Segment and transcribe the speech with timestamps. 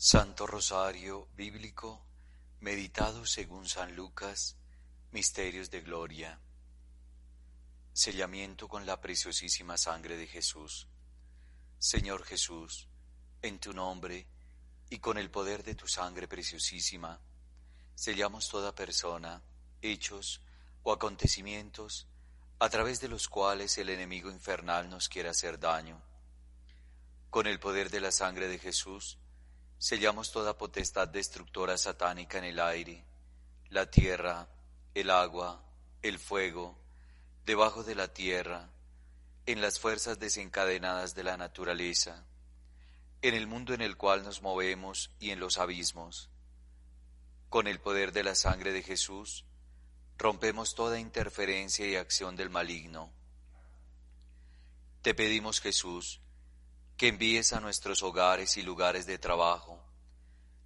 [0.00, 2.00] Santo Rosario Bíblico,
[2.60, 4.54] meditado según San Lucas,
[5.10, 6.38] Misterios de Gloria.
[7.92, 10.86] Sellamiento con la preciosísima sangre de Jesús.
[11.80, 12.86] Señor Jesús,
[13.42, 14.28] en tu nombre
[14.88, 17.18] y con el poder de tu sangre preciosísima,
[17.96, 19.42] sellamos toda persona,
[19.82, 20.42] hechos
[20.84, 22.06] o acontecimientos
[22.60, 26.00] a través de los cuales el enemigo infernal nos quiere hacer daño.
[27.30, 29.18] Con el poder de la sangre de Jesús,
[29.78, 33.04] sellamos toda potestad destructora satánica en el aire,
[33.70, 34.48] la tierra,
[34.94, 35.62] el agua,
[36.02, 36.76] el fuego,
[37.46, 38.70] debajo de la tierra,
[39.46, 42.24] en las fuerzas desencadenadas de la naturaleza,
[43.22, 46.28] en el mundo en el cual nos movemos y en los abismos.
[47.48, 49.44] Con el poder de la sangre de Jesús,
[50.18, 53.10] rompemos toda interferencia y acción del maligno.
[55.02, 56.20] Te pedimos, Jesús,
[56.98, 59.80] que envíes a nuestros hogares y lugares de trabajo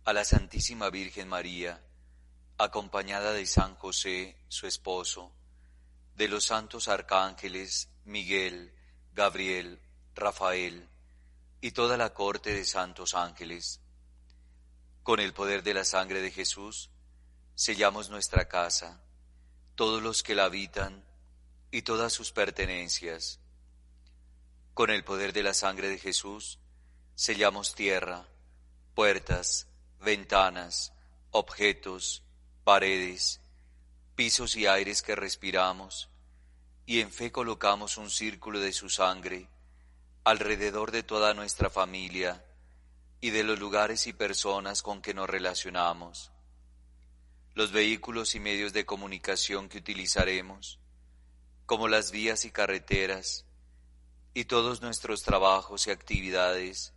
[0.07, 1.85] a la Santísima Virgen María,
[2.57, 5.31] acompañada de San José, su esposo,
[6.17, 8.73] de los santos arcángeles Miguel,
[9.13, 9.79] Gabriel,
[10.15, 10.89] Rafael
[11.61, 13.83] y toda la corte de santos ángeles.
[15.03, 16.89] Con el poder de la sangre de Jesús,
[17.55, 19.05] sellamos nuestra casa,
[19.75, 21.05] todos los que la habitan
[21.71, 23.42] y todas sus pertenencias.
[24.75, 26.59] Con el poder de la sangre de Jesús,
[27.15, 28.27] sellamos tierra,
[28.95, 29.69] puertas,
[30.01, 30.93] ventanas,
[31.31, 32.23] objetos,
[32.65, 33.41] paredes,
[34.15, 36.09] pisos y aires que respiramos,
[36.87, 39.49] y en fe colocamos un círculo de su sangre
[40.25, 42.45] alrededor de toda nuestra familia
[43.21, 46.31] y de los lugares y personas con que nos relacionamos.
[47.55, 50.79] Los vehículos y medios de comunicación que utilizaremos,
[51.67, 53.45] como las vías y carreteras,
[54.35, 56.95] y todos nuestros trabajos y actividades,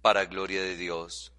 [0.00, 1.32] para gloria de Dios.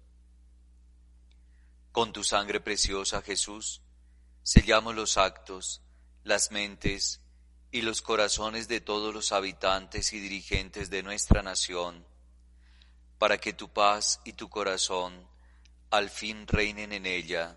[1.92, 3.82] Con tu sangre preciosa, Jesús,
[4.42, 5.82] sellamos los actos,
[6.24, 7.20] las mentes
[7.70, 12.04] y los corazones de todos los habitantes y dirigentes de nuestra nación,
[13.18, 15.28] para que tu paz y tu corazón
[15.90, 17.56] al fin reinen en ella.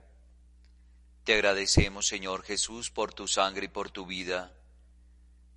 [1.24, 4.54] Te agradecemos, Señor Jesús, por tu sangre y por tu vida,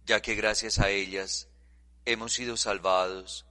[0.06, 1.50] ya que gracias a ellas
[2.05, 3.47] hemos sido salvados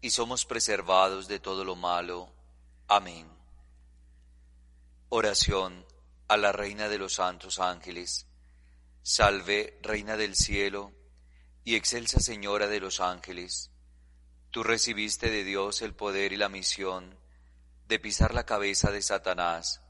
[0.00, 2.32] y somos preservados de todo lo malo.
[2.88, 3.28] Amén.
[5.08, 5.84] Oración
[6.28, 8.26] a la Reina de los Santos Ángeles.
[9.02, 10.92] Salve, Reina del Cielo,
[11.64, 13.70] y excelsa Señora de los Ángeles.
[14.50, 17.18] Tú recibiste de Dios el poder y la misión
[17.88, 19.80] de pisar la cabeza de Satanás.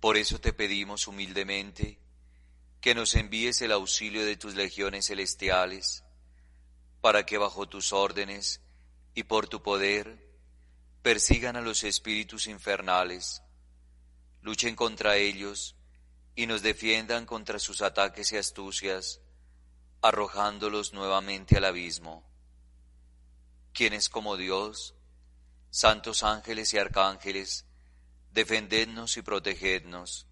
[0.00, 1.98] Por eso te pedimos humildemente
[2.80, 6.04] que nos envíes el auxilio de tus legiones celestiales,
[7.02, 8.62] para que bajo tus órdenes
[9.14, 10.26] y por tu poder
[11.02, 13.42] persigan a los espíritus infernales
[14.42, 15.76] luchen contra ellos
[16.34, 19.20] y nos defiendan contra sus ataques y astucias,
[20.02, 22.28] arrojándolos nuevamente al abismo.
[23.72, 24.94] ¿Quién es como Dios?
[25.70, 27.66] Santos ángeles y arcángeles,
[28.32, 30.26] defendednos y protegednos.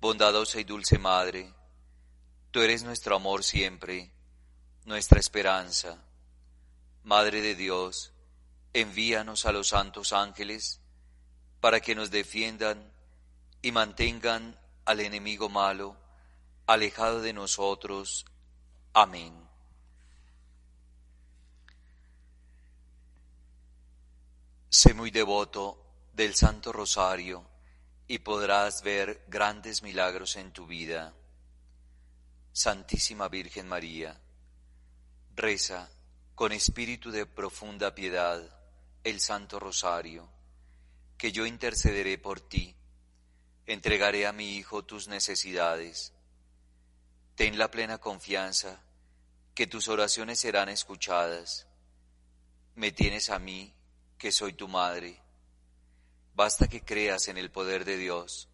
[0.00, 1.52] Bondadosa y dulce Madre,
[2.50, 4.14] tú eres nuestro amor siempre,
[4.84, 5.98] nuestra esperanza.
[7.04, 8.12] Madre de Dios,
[8.72, 10.80] envíanos a los santos ángeles
[11.60, 12.92] para que nos defiendan
[13.62, 15.96] y mantengan al enemigo malo
[16.66, 18.24] alejado de nosotros.
[18.92, 19.34] Amén.
[24.68, 27.44] Sé muy devoto del Santo Rosario
[28.06, 31.12] y podrás ver grandes milagros en tu vida.
[32.52, 34.20] Santísima Virgen María,
[35.34, 35.90] reza
[36.34, 38.42] con espíritu de profunda piedad
[39.04, 40.28] el Santo Rosario,
[41.16, 42.76] que yo intercederé por ti
[43.72, 46.12] entregaré a mi Hijo tus necesidades.
[47.36, 48.80] Ten la plena confianza
[49.54, 51.66] que tus oraciones serán escuchadas.
[52.74, 53.72] Me tienes a mí,
[54.18, 55.20] que soy tu madre.
[56.34, 58.48] Basta que creas en el poder de Dios.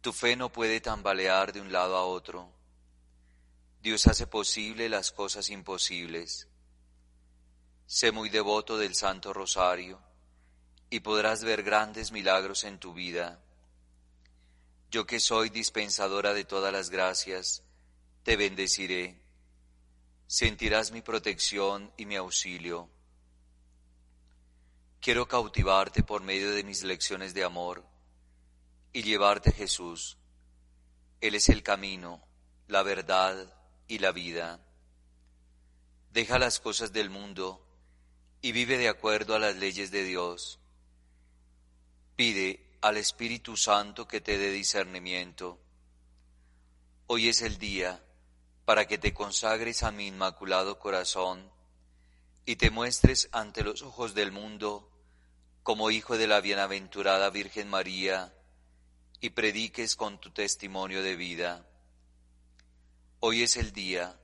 [0.00, 2.50] Tu fe no puede tambalear de un lado a otro.
[3.82, 6.48] Dios hace posible las cosas imposibles.
[7.86, 10.02] Sé muy devoto del Santo Rosario
[10.90, 13.42] y podrás ver grandes milagros en tu vida.
[14.90, 17.62] Yo que soy dispensadora de todas las gracias,
[18.22, 19.18] te bendeciré.
[20.26, 22.90] Sentirás mi protección y mi auxilio.
[25.00, 27.86] Quiero cautivarte por medio de mis lecciones de amor
[28.92, 30.18] y llevarte Jesús.
[31.22, 32.22] Él es el camino,
[32.68, 33.56] la verdad
[33.90, 34.60] y la vida.
[36.12, 37.66] Deja las cosas del mundo
[38.40, 40.60] y vive de acuerdo a las leyes de Dios.
[42.14, 45.58] Pide al Espíritu Santo que te dé discernimiento.
[47.08, 48.00] Hoy es el día
[48.64, 51.50] para que te consagres a mi inmaculado corazón
[52.46, 54.88] y te muestres ante los ojos del mundo
[55.64, 58.32] como hijo de la bienaventurada Virgen María
[59.20, 61.66] y prediques con tu testimonio de vida.
[63.22, 64.18] Hoy es el día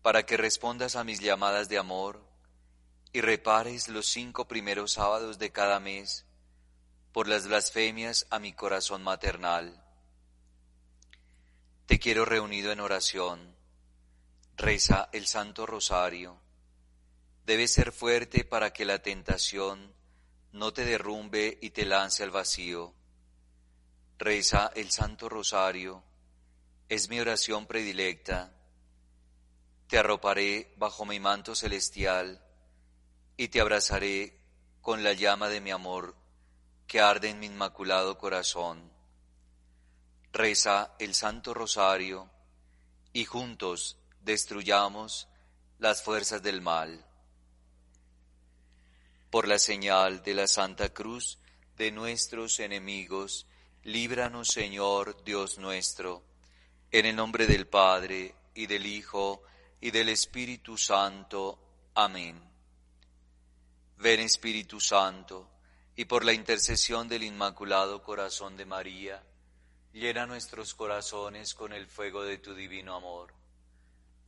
[0.00, 2.24] para que respondas a mis llamadas de amor
[3.12, 6.24] y repares los cinco primeros sábados de cada mes
[7.12, 9.84] por las blasfemias a mi corazón maternal.
[11.86, 13.56] Te quiero reunido en oración.
[14.56, 16.40] Reza el Santo Rosario.
[17.44, 19.92] Debes ser fuerte para que la tentación
[20.52, 22.94] no te derrumbe y te lance al vacío.
[24.16, 26.04] Reza el Santo Rosario.
[26.88, 28.50] Es mi oración predilecta.
[29.88, 32.42] Te arroparé bajo mi manto celestial
[33.36, 34.38] y te abrazaré
[34.80, 36.16] con la llama de mi amor
[36.86, 38.90] que arde en mi inmaculado corazón.
[40.32, 42.30] Reza el Santo Rosario
[43.12, 45.28] y juntos destruyamos
[45.78, 47.04] las fuerzas del mal.
[49.30, 51.38] Por la señal de la Santa Cruz
[51.76, 53.46] de nuestros enemigos,
[53.84, 56.24] líbranos Señor Dios nuestro,
[56.90, 59.42] en el nombre del Padre y del Hijo
[59.80, 61.58] y del Espíritu Santo.
[61.94, 62.40] Amén.
[63.98, 65.48] Ven Espíritu Santo
[65.96, 69.20] y por la intercesión del Inmaculado Corazón de María,
[69.92, 73.34] llena nuestros corazones con el fuego de tu divino amor.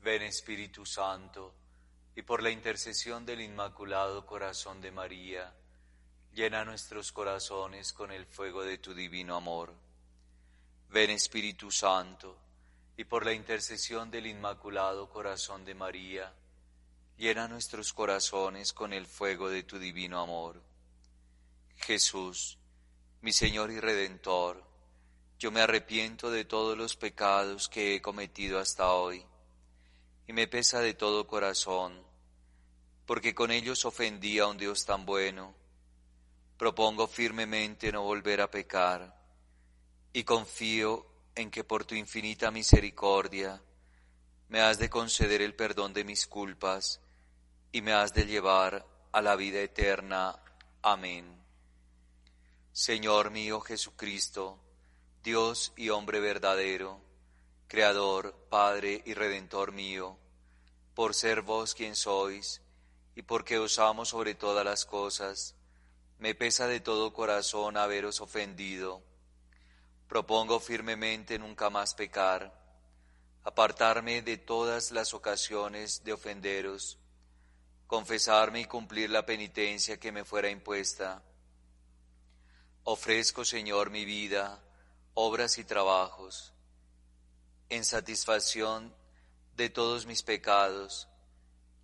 [0.03, 1.55] Ven Espíritu Santo,
[2.17, 5.55] y por la intercesión del Inmaculado Corazón de María,
[6.35, 9.73] llena nuestros corazones con el fuego de tu divino amor.
[10.89, 12.37] Ven Espíritu Santo,
[13.01, 16.35] y por la intercesión del Inmaculado Corazón de María,
[17.17, 20.61] llena nuestros corazones con el fuego de tu divino amor.
[21.77, 22.59] Jesús,
[23.23, 24.63] mi Señor y Redentor,
[25.39, 29.25] yo me arrepiento de todos los pecados que he cometido hasta hoy,
[30.27, 31.99] y me pesa de todo corazón,
[33.07, 35.55] porque con ellos ofendí a un Dios tan bueno.
[36.59, 39.19] Propongo firmemente no volver a pecar,
[40.13, 43.63] y confío en que por tu infinita misericordia
[44.49, 47.01] me has de conceder el perdón de mis culpas
[47.73, 50.43] y me has de llevar a la vida eterna.
[50.83, 51.41] Amén.
[52.73, 54.59] Señor mío Jesucristo,
[55.23, 57.01] Dios y hombre verdadero,
[57.69, 60.19] Creador, Padre y Redentor mío,
[60.95, 62.63] por ser vos quien sois,
[63.15, 65.55] y porque os amo sobre todas las cosas,
[66.19, 69.03] me pesa de todo corazón haberos ofendido.
[70.11, 72.53] Propongo firmemente nunca más pecar,
[73.45, 76.99] apartarme de todas las ocasiones de ofenderos,
[77.87, 81.23] confesarme y cumplir la penitencia que me fuera impuesta.
[82.83, 84.61] Ofrezco, Señor, mi vida,
[85.15, 86.55] obras y trabajos,
[87.69, 88.93] en satisfacción
[89.55, 91.07] de todos mis pecados,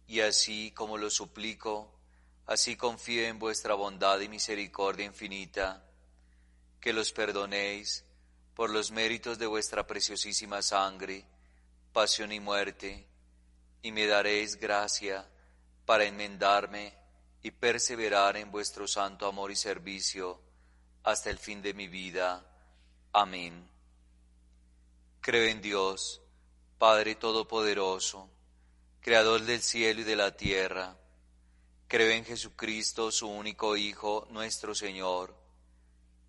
[0.08, 1.96] y así como lo suplico,
[2.46, 5.84] así confío en vuestra bondad y misericordia infinita,
[6.80, 8.02] que los perdonéis
[8.56, 11.26] por los méritos de vuestra preciosísima sangre,
[11.92, 13.06] pasión y muerte,
[13.82, 15.28] y me daréis gracia
[15.84, 16.94] para enmendarme
[17.42, 20.40] y perseverar en vuestro santo amor y servicio
[21.02, 22.46] hasta el fin de mi vida.
[23.12, 23.68] Amén.
[25.20, 26.22] Creo en Dios,
[26.78, 28.30] Padre Todopoderoso,
[29.02, 30.96] Creador del cielo y de la tierra.
[31.88, 35.45] Creo en Jesucristo, su único Hijo, nuestro Señor,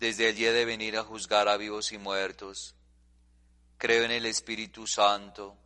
[0.00, 2.74] Desde allí de venir a juzgar a vivos y muertos.
[3.76, 5.56] Creo en el Espíritu Santo,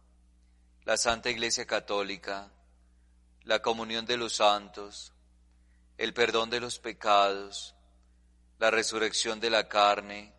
[0.85, 2.51] la Santa Iglesia Católica,
[3.45, 5.13] la comunión de los santos,
[5.99, 7.77] el perdón de los pecados,
[8.59, 10.33] la resurrección de la carne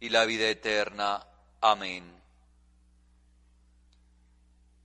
[0.00, 1.24] y la vida eterna.
[1.60, 2.20] Amén.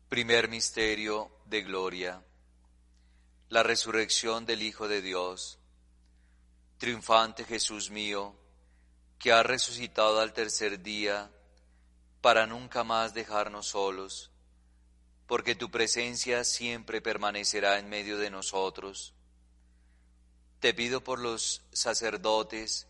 [0.07, 2.21] Primer misterio de gloria.
[3.49, 5.57] La resurrección del Hijo de Dios.
[6.77, 8.35] Triunfante Jesús mío,
[9.17, 11.31] que ha resucitado al tercer día
[12.21, 14.31] para nunca más dejarnos solos,
[15.27, 19.15] porque tu presencia siempre permanecerá en medio de nosotros
[20.65, 22.87] te pido por los sacerdotes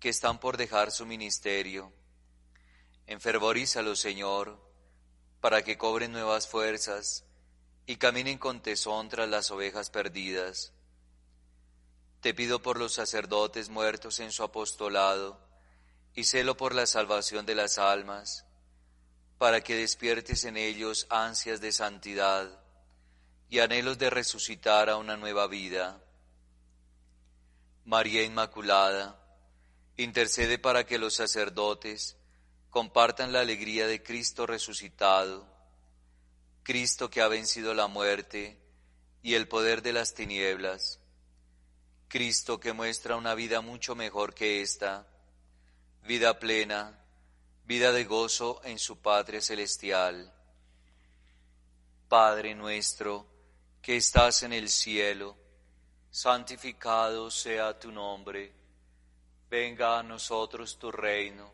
[0.00, 1.92] que están por dejar su ministerio.
[3.06, 4.60] Enfervorízalos, Señor,
[5.40, 7.24] para que cobren nuevas fuerzas
[7.86, 10.72] y caminen con tesón tras las ovejas perdidas.
[12.24, 15.38] Te pido por los sacerdotes muertos en su apostolado
[16.14, 18.46] y celo por la salvación de las almas,
[19.36, 22.48] para que despiertes en ellos ansias de santidad
[23.50, 26.02] y anhelos de resucitar a una nueva vida.
[27.84, 29.20] María Inmaculada,
[29.98, 32.16] intercede para que los sacerdotes
[32.70, 35.46] compartan la alegría de Cristo resucitado,
[36.62, 38.58] Cristo que ha vencido la muerte
[39.20, 41.00] y el poder de las tinieblas,
[42.14, 45.04] Cristo que muestra una vida mucho mejor que esta,
[46.04, 46.96] vida plena,
[47.64, 50.32] vida de gozo en su patria celestial.
[52.08, 53.26] Padre nuestro,
[53.82, 55.36] que estás en el cielo,
[56.08, 58.52] santificado sea tu nombre,
[59.50, 61.52] venga a nosotros tu reino,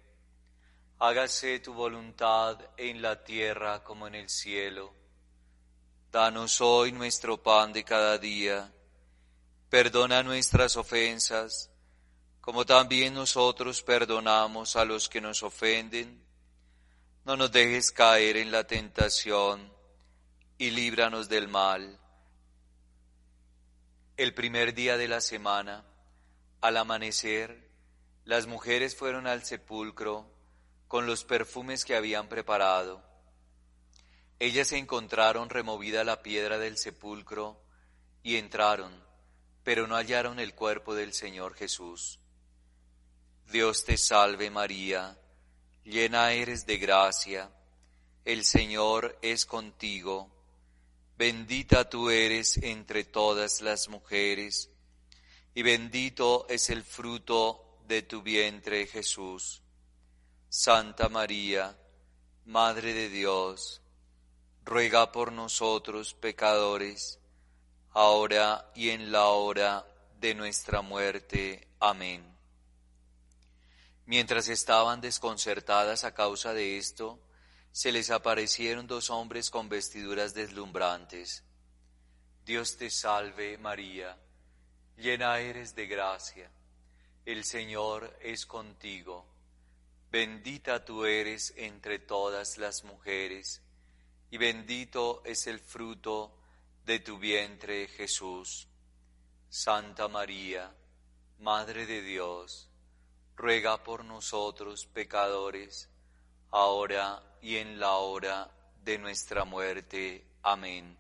[0.99, 4.93] hágase tu voluntad en la tierra como en el cielo.
[6.13, 8.71] Danos hoy nuestro pan de cada día,
[9.71, 11.71] perdona nuestras ofensas,
[12.43, 16.23] como también nosotros perdonamos a los que nos ofenden.
[17.25, 19.73] No nos dejes caer en la tentación
[20.59, 22.01] y líbranos del mal
[24.21, 25.83] el primer día de la semana,
[26.61, 27.71] al amanecer,
[28.27, 30.31] las mujeres fueron al sepulcro
[30.89, 33.03] con los perfumes que habían preparado.
[34.39, 37.65] Ellas encontraron removida la piedra del sepulcro
[38.23, 38.93] y entraron,
[39.63, 42.19] pero no hallaron el cuerpo del Señor Jesús.
[43.51, 45.19] Dios te salve María,
[45.85, 47.51] llena eres de gracia,
[48.25, 50.31] el Señor es contigo
[51.21, 54.71] Bendita tú eres entre todas las mujeres,
[55.55, 59.61] y bendito es el fruto de tu vientre Jesús.
[60.49, 61.77] Santa María,
[62.47, 63.83] Madre de Dios,
[64.65, 67.20] ruega por nosotros pecadores,
[67.93, 69.87] ahora y en la hora
[70.19, 71.69] de nuestra muerte.
[71.81, 72.25] Amén.
[74.07, 77.21] Mientras estaban desconcertadas a causa de esto,
[77.73, 81.45] se les aparecieron dos hombres con vestiduras deslumbrantes.
[82.45, 84.19] Dios te salve María,
[84.97, 86.51] llena eres de gracia,
[87.25, 89.27] el Señor es contigo,
[90.11, 93.63] bendita tú eres entre todas las mujeres,
[94.31, 96.40] y bendito es el fruto
[96.85, 98.69] de tu vientre Jesús.
[99.49, 100.73] Santa María,
[101.39, 102.69] Madre de Dios,
[103.37, 105.89] ruega por nosotros pecadores,
[106.51, 108.51] ahora y en la hora
[108.85, 110.27] de nuestra muerte.
[110.43, 110.97] Amén.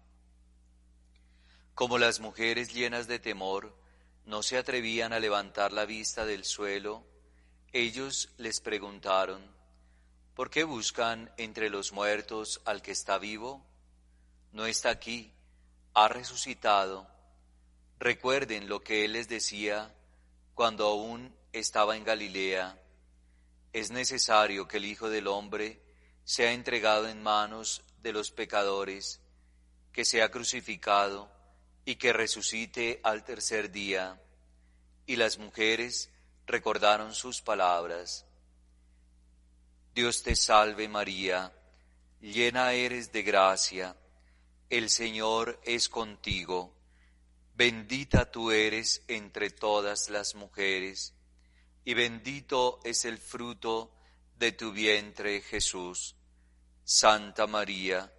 [1.74, 3.76] Como las mujeres llenas de temor
[4.26, 7.04] no se atrevían a levantar la vista del suelo,
[7.72, 9.42] ellos les preguntaron,
[10.34, 13.64] ¿por qué buscan entre los muertos al que está vivo?
[14.52, 15.32] No está aquí,
[15.94, 17.06] ha resucitado.
[17.98, 19.94] Recuerden lo que Él les decía
[20.54, 22.78] cuando aún estaba en Galilea.
[23.72, 25.80] Es necesario que el Hijo del Hombre
[26.24, 29.20] sea entregado en manos de los pecadores,
[29.92, 31.30] que sea crucificado
[31.84, 34.20] y que resucite al tercer día.
[35.06, 36.10] Y las mujeres
[36.46, 38.26] recordaron sus palabras.
[39.94, 41.52] Dios te salve María,
[42.20, 43.96] llena eres de gracia,
[44.70, 46.72] el Señor es contigo,
[47.56, 51.12] bendita tú eres entre todas las mujeres,
[51.84, 53.92] y bendito es el fruto
[54.38, 56.14] de tu vientre Jesús.
[56.84, 58.12] Santa María,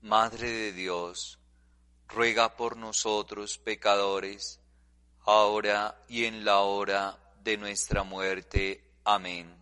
[0.00, 1.38] Madre de Dios,
[2.08, 4.58] ruega por nosotros pecadores,
[5.26, 8.90] ahora y en la hora de nuestra muerte.
[9.04, 9.54] Amén.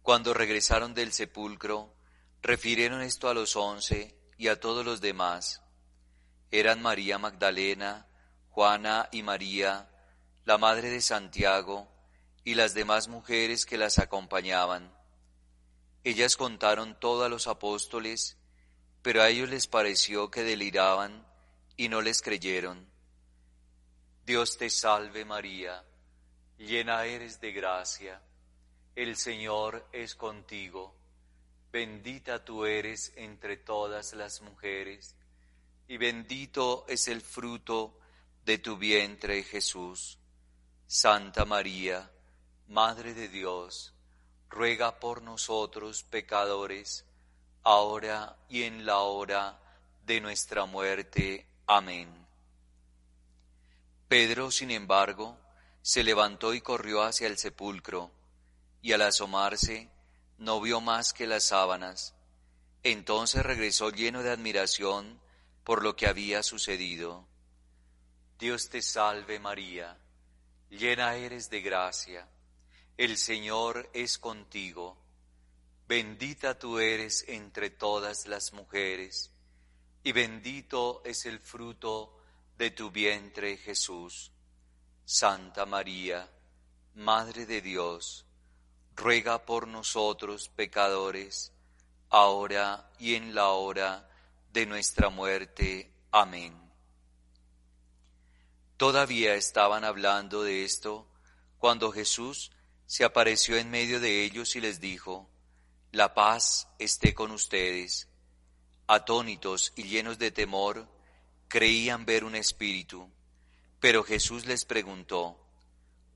[0.00, 1.92] Cuando regresaron del sepulcro,
[2.40, 5.62] refirieron esto a los once y a todos los demás.
[6.50, 8.08] Eran María Magdalena,
[8.50, 9.88] Juana y María,
[10.44, 11.86] la madre de Santiago,
[12.42, 14.92] y las demás mujeres que las acompañaban.
[16.02, 18.36] Ellas contaron todo a los apóstoles,
[19.00, 21.24] pero a ellos les pareció que deliraban
[21.76, 22.90] y no les creyeron.
[24.26, 25.84] Dios te salve María,
[26.58, 28.20] llena eres de gracia,
[28.96, 30.96] el Señor es contigo,
[31.72, 35.16] bendita tú eres entre todas las mujeres,
[35.88, 37.98] y bendito es el fruto
[38.44, 40.18] de tu vientre Jesús.
[40.86, 42.10] Santa María,
[42.68, 43.94] Madre de Dios,
[44.50, 47.06] ruega por nosotros pecadores,
[47.62, 49.58] ahora y en la hora
[50.04, 51.46] de nuestra muerte.
[51.66, 52.08] Amén.
[54.08, 55.38] Pedro, sin embargo,
[55.80, 58.10] se levantó y corrió hacia el sepulcro,
[58.82, 59.91] y al asomarse
[60.42, 62.14] no vio más que las sábanas.
[62.82, 65.20] Entonces regresó lleno de admiración
[65.62, 67.28] por lo que había sucedido.
[68.40, 69.96] Dios te salve María,
[70.68, 72.28] llena eres de gracia,
[72.96, 74.98] el Señor es contigo,
[75.86, 79.30] bendita tú eres entre todas las mujeres,
[80.02, 82.18] y bendito es el fruto
[82.58, 84.32] de tu vientre Jesús.
[85.04, 86.28] Santa María,
[86.94, 88.26] Madre de Dios,
[88.96, 91.52] ruega por nosotros pecadores,
[92.10, 94.08] ahora y en la hora
[94.52, 95.92] de nuestra muerte.
[96.10, 96.54] Amén.
[98.76, 101.06] Todavía estaban hablando de esto
[101.58, 102.50] cuando Jesús
[102.86, 105.30] se apareció en medio de ellos y les dijo,
[105.92, 108.08] La paz esté con ustedes.
[108.88, 110.88] Atónitos y llenos de temor,
[111.48, 113.08] creían ver un espíritu,
[113.78, 115.38] pero Jesús les preguntó,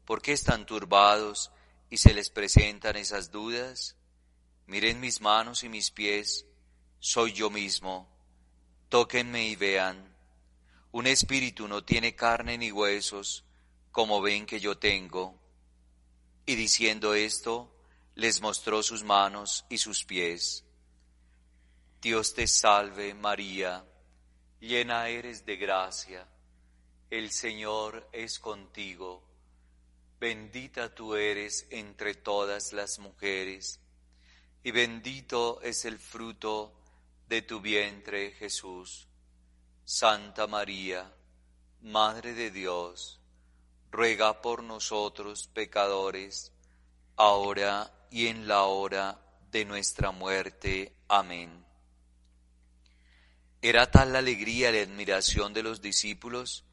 [0.04, 1.50] ¿por qué están turbados
[1.90, 3.96] y se les presentan esas dudas?
[4.66, 6.46] Miren mis manos y mis pies,
[6.98, 8.08] soy yo mismo,
[8.88, 10.14] tóquenme y vean.
[10.92, 13.44] Un espíritu no tiene carne ni huesos,
[13.92, 15.38] como ven que yo tengo.
[16.46, 17.72] Y diciendo esto,
[18.14, 20.64] les mostró sus manos y sus pies.
[22.00, 23.84] Dios te salve María,
[24.60, 26.26] llena eres de gracia,
[27.10, 29.22] el Señor es contigo,
[30.18, 33.80] bendita tú eres entre todas las mujeres,
[34.62, 36.72] y bendito es el fruto
[37.28, 39.08] de tu vientre Jesús.
[39.84, 41.12] Santa María,
[41.82, 43.20] Madre de Dios,
[43.92, 46.52] ruega por nosotros pecadores,
[47.16, 50.96] ahora y en la hora de nuestra muerte.
[51.08, 51.64] Amén.
[53.62, 56.64] Era tal la alegría y la admiración de los discípulos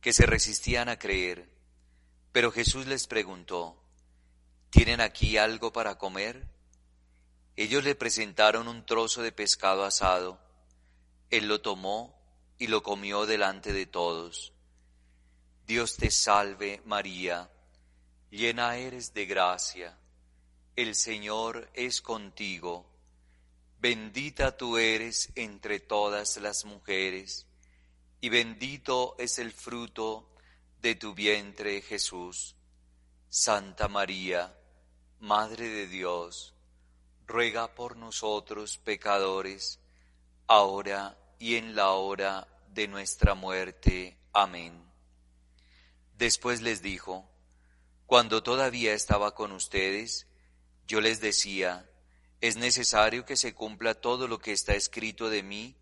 [0.00, 1.55] que se resistían a creer.
[2.36, 3.82] Pero Jesús les preguntó,
[4.68, 6.46] ¿tienen aquí algo para comer?
[7.56, 10.38] Ellos le presentaron un trozo de pescado asado.
[11.30, 12.14] Él lo tomó
[12.58, 14.52] y lo comió delante de todos.
[15.66, 17.50] Dios te salve María,
[18.30, 19.98] llena eres de gracia,
[20.76, 22.84] el Señor es contigo
[23.78, 27.46] Bendita tú eres entre todas las mujeres,
[28.20, 30.35] y bendito es el fruto
[30.80, 32.56] de tu vientre Jesús.
[33.28, 34.56] Santa María,
[35.18, 36.54] Madre de Dios,
[37.26, 39.80] ruega por nosotros pecadores,
[40.46, 44.18] ahora y en la hora de nuestra muerte.
[44.32, 44.84] Amén.
[46.16, 47.28] Después les dijo,
[48.06, 50.26] cuando todavía estaba con ustedes,
[50.86, 51.90] yo les decía,
[52.40, 55.76] es necesario que se cumpla todo lo que está escrito de mí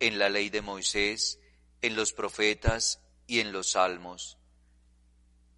[0.00, 1.38] en la ley de Moisés,
[1.80, 4.37] en los profetas y en los salmos.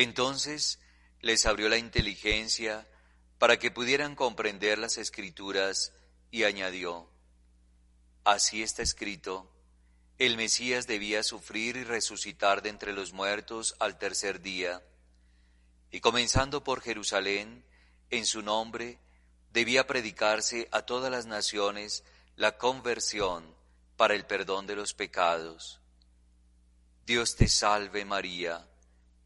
[0.00, 0.78] Entonces
[1.20, 2.88] les abrió la inteligencia
[3.38, 5.92] para que pudieran comprender las escrituras
[6.30, 7.10] y añadió,
[8.24, 9.52] Así está escrito,
[10.16, 14.82] el Mesías debía sufrir y resucitar de entre los muertos al tercer día,
[15.90, 17.62] y comenzando por Jerusalén,
[18.08, 18.98] en su nombre
[19.52, 22.04] debía predicarse a todas las naciones
[22.36, 23.54] la conversión
[23.98, 25.78] para el perdón de los pecados.
[27.04, 28.66] Dios te salve María,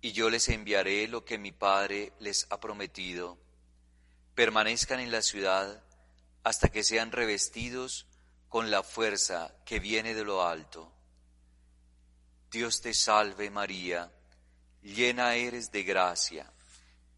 [0.00, 3.38] y yo les enviaré lo que mi Padre les ha prometido.
[4.34, 5.82] Permanezcan en la ciudad
[6.44, 8.06] hasta que sean revestidos
[8.48, 10.92] con la fuerza que viene de lo alto.
[12.50, 14.10] Dios te salve María,
[14.82, 16.50] llena eres de gracia,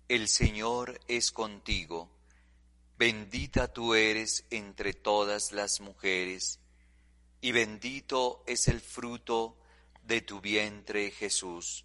[0.08, 2.10] el Señor es contigo,
[2.98, 6.58] bendita tú eres entre todas las mujeres,
[7.40, 9.56] y bendito es el fruto
[10.02, 11.84] de tu vientre Jesús.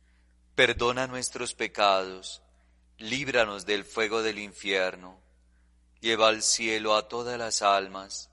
[0.61, 2.39] perdona nuestros pecados,
[2.99, 5.19] líbranos del fuego del infierno,
[6.01, 8.29] lleva al cielo a todas las almas,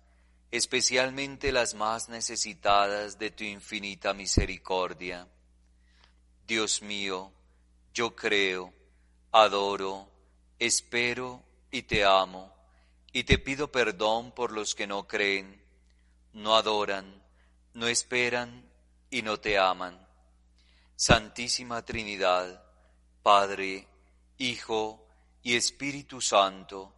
[0.50, 5.26] especialmente las más necesitadas de tu infinita misericordia.
[6.46, 7.32] Dios mío,
[7.94, 8.74] yo creo,
[9.32, 10.06] adoro,
[10.58, 12.54] espero y te amo,
[13.10, 15.62] y te pido perdón por los que no creen,
[16.34, 17.22] no adoran,
[17.72, 18.70] no esperan
[19.08, 20.07] y no te aman
[21.00, 22.60] Santísima Trinidad,
[23.22, 23.86] Padre,
[24.36, 25.06] Hijo
[25.44, 26.92] y Espíritu Santo,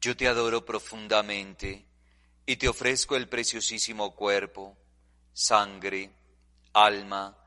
[0.00, 1.86] yo te adoro profundamente
[2.44, 4.76] y te ofrezco el preciosísimo cuerpo,
[5.32, 6.10] sangre,
[6.72, 7.38] alma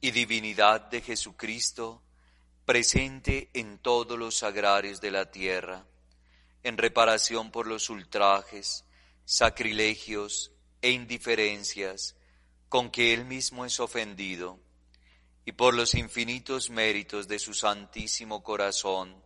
[0.00, 2.00] y divinidad de Jesucristo,
[2.64, 5.84] presente en todos los sagrarios de la tierra,
[6.62, 8.84] en reparación por los ultrajes,
[9.24, 12.14] sacrilegios e indiferencias
[12.68, 14.60] con que Él mismo es ofendido
[15.50, 19.20] y por los infinitos méritos de su Santísimo Corazón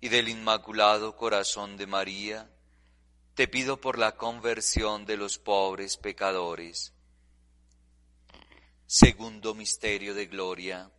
[0.00, 2.50] y del Inmaculado Corazón de María,
[3.36, 6.92] te pido por la conversión de los pobres pecadores.
[8.86, 10.90] Segundo Misterio de Gloria,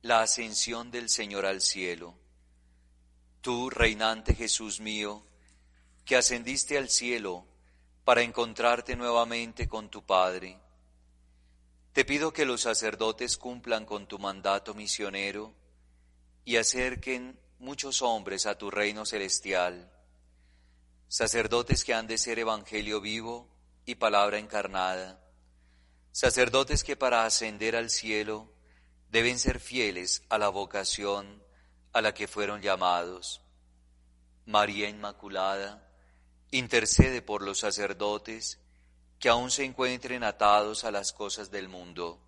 [0.00, 2.18] la ascensión del Señor al cielo.
[3.42, 5.24] Tú, reinante Jesús mío,
[6.04, 7.46] que ascendiste al cielo
[8.02, 10.58] para encontrarte nuevamente con tu Padre,
[11.92, 15.54] te pido que los sacerdotes cumplan con tu mandato misionero
[16.44, 19.92] y acerquen muchos hombres a tu reino celestial,
[21.08, 23.48] sacerdotes que han de ser evangelio vivo
[23.84, 25.20] y palabra encarnada,
[26.12, 28.50] sacerdotes que para ascender al cielo
[29.10, 31.42] deben ser fieles a la vocación
[31.92, 33.42] a la que fueron llamados.
[34.46, 35.88] María Inmaculada,
[36.50, 38.58] intercede por los sacerdotes
[39.22, 42.18] que aún se encuentren atados a las cosas del mundo.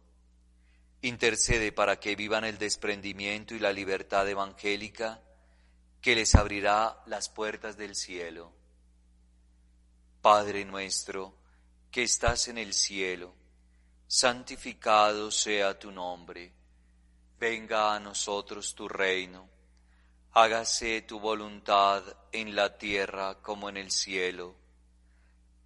[1.02, 5.20] Intercede para que vivan el desprendimiento y la libertad evangélica
[6.00, 8.52] que les abrirá las puertas del cielo.
[10.22, 11.34] Padre nuestro,
[11.90, 13.34] que estás en el cielo,
[14.06, 16.52] santificado sea tu nombre,
[17.40, 19.48] venga a nosotros tu reino,
[20.30, 24.62] hágase tu voluntad en la tierra como en el cielo.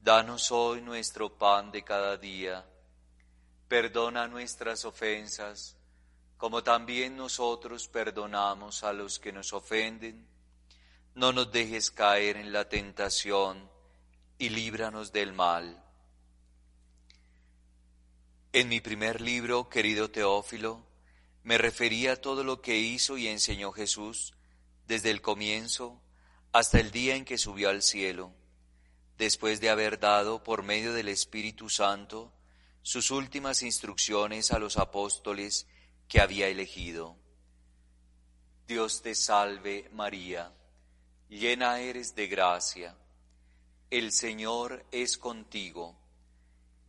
[0.00, 2.64] Danos hoy nuestro pan de cada día.
[3.66, 5.76] Perdona nuestras ofensas,
[6.36, 10.26] como también nosotros perdonamos a los que nos ofenden.
[11.14, 13.68] No nos dejes caer en la tentación
[14.38, 15.84] y líbranos del mal.
[18.52, 20.86] En mi primer libro, querido Teófilo,
[21.42, 24.32] me refería a todo lo que hizo y enseñó Jesús
[24.86, 26.00] desde el comienzo
[26.52, 28.37] hasta el día en que subió al cielo
[29.18, 32.32] después de haber dado por medio del Espíritu Santo
[32.82, 35.66] sus últimas instrucciones a los apóstoles
[36.08, 37.16] que había elegido.
[38.66, 40.52] Dios te salve María,
[41.28, 42.96] llena eres de gracia,
[43.90, 45.96] el Señor es contigo,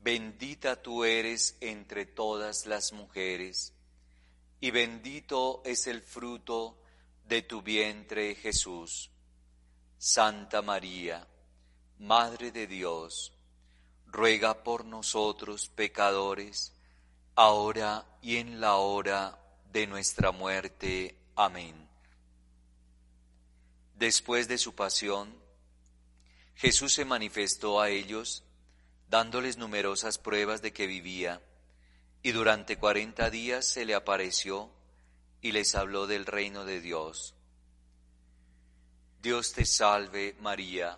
[0.02, 3.74] bendita tú eres entre todas las mujeres,
[4.62, 6.78] y bendito es el fruto
[7.28, 9.10] de tu vientre Jesús.
[9.98, 11.28] Santa María,
[12.00, 13.34] Madre de Dios,
[14.08, 16.72] ruega por nosotros pecadores,
[17.36, 19.38] ahora y en la hora
[19.74, 21.18] de nuestra muerte.
[21.36, 21.90] Amén.
[23.96, 25.38] Después de su pasión,
[26.56, 28.44] Jesús se manifestó a ellos,
[29.10, 31.42] dándoles numerosas pruebas de que vivía,
[32.24, 34.70] y durante cuarenta días se le apareció
[35.42, 37.36] y les habló del reino de Dios.
[39.22, 40.98] Dios te salve María,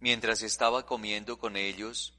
[0.00, 2.14] mientras estaba comiendo con ellos,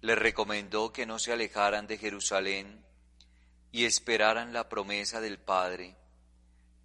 [0.00, 2.84] les recomendó que no se alejaran de Jerusalén
[3.72, 5.96] y esperaran la promesa del Padre.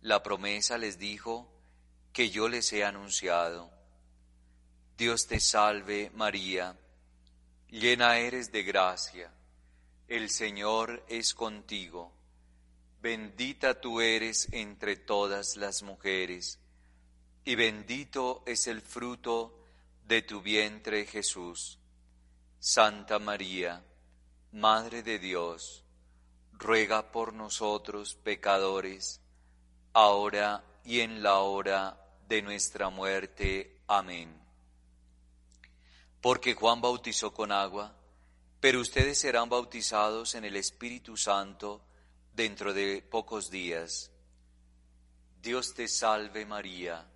[0.01, 1.51] La promesa les dijo
[2.13, 3.71] que yo les he anunciado.
[4.97, 6.77] Dios te salve María,
[7.69, 9.33] llena eres de gracia,
[10.07, 12.11] el Señor es contigo,
[13.01, 16.59] bendita tú eres entre todas las mujeres,
[17.45, 19.60] y bendito es el fruto
[20.05, 21.79] de tu vientre Jesús.
[22.59, 23.83] Santa María,
[24.51, 25.83] Madre de Dios,
[26.51, 29.21] ruega por nosotros pecadores,
[29.93, 33.81] ahora y en la hora de nuestra muerte.
[33.87, 34.39] Amén.
[36.21, 37.95] Porque Juan bautizó con agua,
[38.59, 41.81] pero ustedes serán bautizados en el Espíritu Santo
[42.33, 44.11] dentro de pocos días.
[45.41, 47.07] Dios te salve María,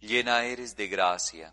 [0.00, 1.52] llena eres de gracia,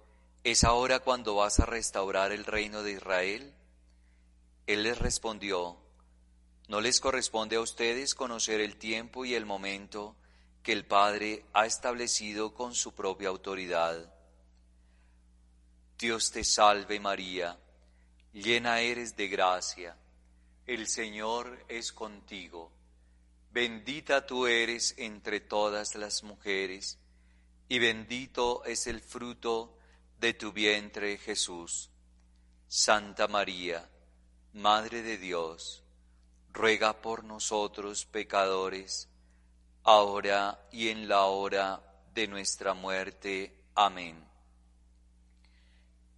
[0.43, 3.53] ¿es ahora cuando vas a restaurar el reino de Israel?
[4.65, 5.77] Él les respondió,
[6.67, 10.15] no les corresponde a ustedes conocer el tiempo y el momento
[10.63, 14.13] que el Padre ha establecido con su propia autoridad.
[15.97, 17.59] Dios te salve María,
[18.33, 19.95] llena eres de gracia,
[20.65, 22.71] el Señor es contigo,
[23.51, 26.97] bendita tú eres entre todas las mujeres,
[27.67, 29.80] y bendito es el fruto de
[30.29, 31.89] tu vientre Jesús.
[32.67, 33.89] Santa María,
[34.53, 35.83] Madre de Dios,
[36.53, 39.09] ruega por nosotros pecadores,
[39.83, 41.81] ahora y en la hora
[42.13, 43.57] de nuestra muerte.
[43.75, 44.23] Amén.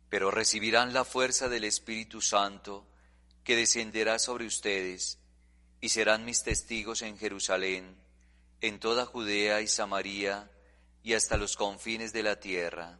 [0.10, 2.86] Pero recibirán la fuerza del Espíritu Santo
[3.44, 5.18] que descenderá sobre ustedes
[5.82, 7.96] y serán mis testigos en Jerusalén,
[8.62, 10.52] en toda Judea y Samaria
[11.04, 13.00] y hasta los confines de la tierra.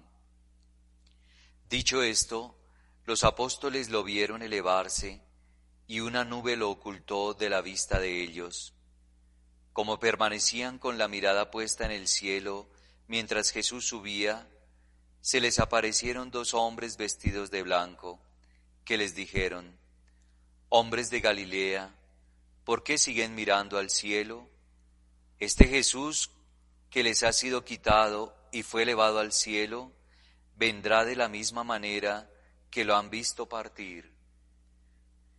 [1.71, 2.53] Dicho esto,
[3.05, 5.21] los apóstoles lo vieron elevarse
[5.87, 8.73] y una nube lo ocultó de la vista de ellos.
[9.71, 12.69] Como permanecían con la mirada puesta en el cielo
[13.07, 14.49] mientras Jesús subía,
[15.21, 18.19] se les aparecieron dos hombres vestidos de blanco,
[18.83, 19.79] que les dijeron,
[20.67, 21.95] Hombres de Galilea,
[22.65, 24.49] ¿por qué siguen mirando al cielo?
[25.39, 26.31] Este Jesús
[26.89, 29.93] que les ha sido quitado y fue elevado al cielo,
[30.55, 32.29] vendrá de la misma manera
[32.69, 34.11] que lo han visto partir.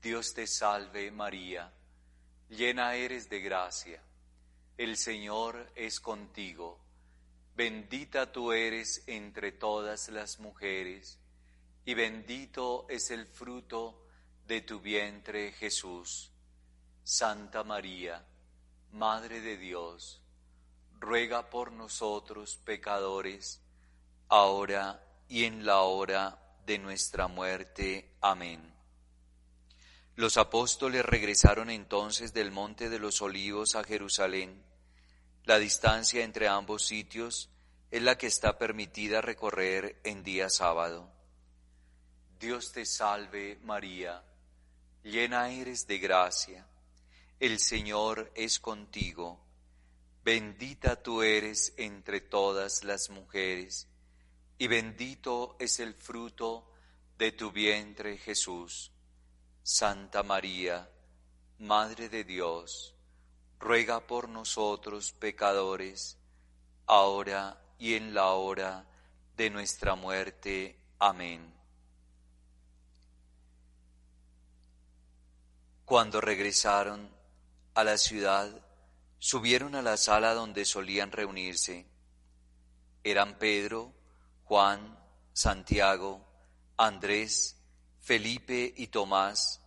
[0.02, 1.72] Dios te salve María,
[2.48, 4.02] llena eres de gracia,
[4.76, 6.80] el Señor es contigo,
[7.54, 11.18] bendita tú eres entre todas las mujeres,
[11.84, 14.06] y bendito es el fruto
[14.46, 16.30] de tu vientre Jesús.
[17.04, 18.24] Santa María,
[18.92, 20.20] Madre de Dios,
[21.00, 23.61] ruega por nosotros pecadores,
[24.32, 28.14] ahora y en la hora de nuestra muerte.
[28.22, 28.72] Amén.
[30.16, 34.64] Los apóstoles regresaron entonces del Monte de los Olivos a Jerusalén.
[35.44, 37.50] La distancia entre ambos sitios
[37.90, 41.10] es la que está permitida recorrer en día sábado.
[42.40, 44.24] Dios te salve María,
[45.04, 46.66] llena eres de gracia,
[47.38, 49.44] el Señor es contigo,
[50.24, 53.91] bendita tú eres entre todas las mujeres
[54.62, 56.70] y bendito es el fruto
[57.18, 58.92] de tu vientre Jesús.
[59.60, 60.88] Santa María,
[61.58, 62.94] Madre de Dios,
[63.58, 66.16] ruega por nosotros pecadores,
[66.86, 68.86] ahora y en la hora
[69.36, 70.78] de nuestra muerte.
[71.00, 71.52] Amén.
[75.84, 77.10] Cuando regresaron
[77.74, 78.48] a la ciudad,
[79.18, 81.84] subieron a la sala donde solían reunirse.
[83.02, 83.92] Eran Pedro,
[84.52, 84.98] Juan,
[85.32, 86.20] Santiago,
[86.76, 87.56] Andrés,
[88.02, 89.62] Felipe y Tomás,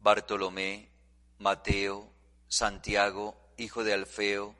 [0.00, 0.90] Bartolomé,
[1.38, 2.12] Mateo,
[2.48, 4.56] Santiago, hijo de Alfeo,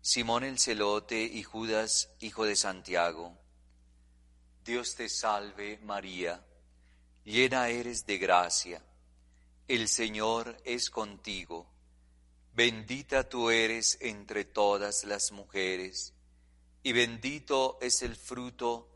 [0.00, 3.36] Simón el celote y Judas, hijo de Santiago.
[4.64, 6.42] Dios te salve María,
[7.22, 8.82] llena eres de gracia,
[9.68, 11.66] el Señor es contigo,
[12.54, 16.14] bendita tú eres entre todas las mujeres,
[16.82, 18.86] y bendito es el fruto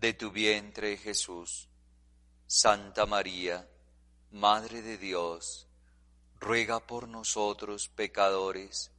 [0.00, 1.68] de tu vientre Jesús.
[2.46, 3.68] Santa María,
[4.30, 5.66] Madre de Dios,
[6.38, 8.92] ruega por nosotros pecadores,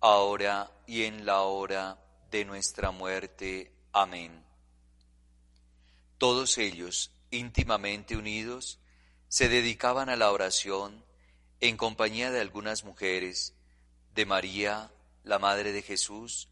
[0.00, 1.98] ahora y en la hora
[2.30, 3.72] de nuestra muerte.
[3.92, 4.44] Amén.
[6.18, 8.78] Todos ellos, íntimamente unidos,
[9.28, 11.04] se dedicaban a la oración
[11.60, 13.54] en compañía de algunas mujeres,
[14.14, 14.92] de María,
[15.24, 16.48] la Madre de Jesús,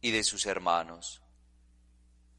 [0.00, 1.22] y de sus hermanos.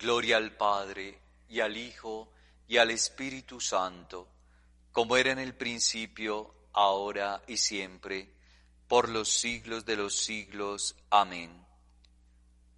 [0.00, 2.32] Gloria al Padre, y al Hijo,
[2.66, 4.28] y al Espíritu Santo,
[4.92, 8.32] como era en el principio, ahora y siempre,
[8.88, 10.96] por los siglos de los siglos.
[11.10, 11.66] Amén.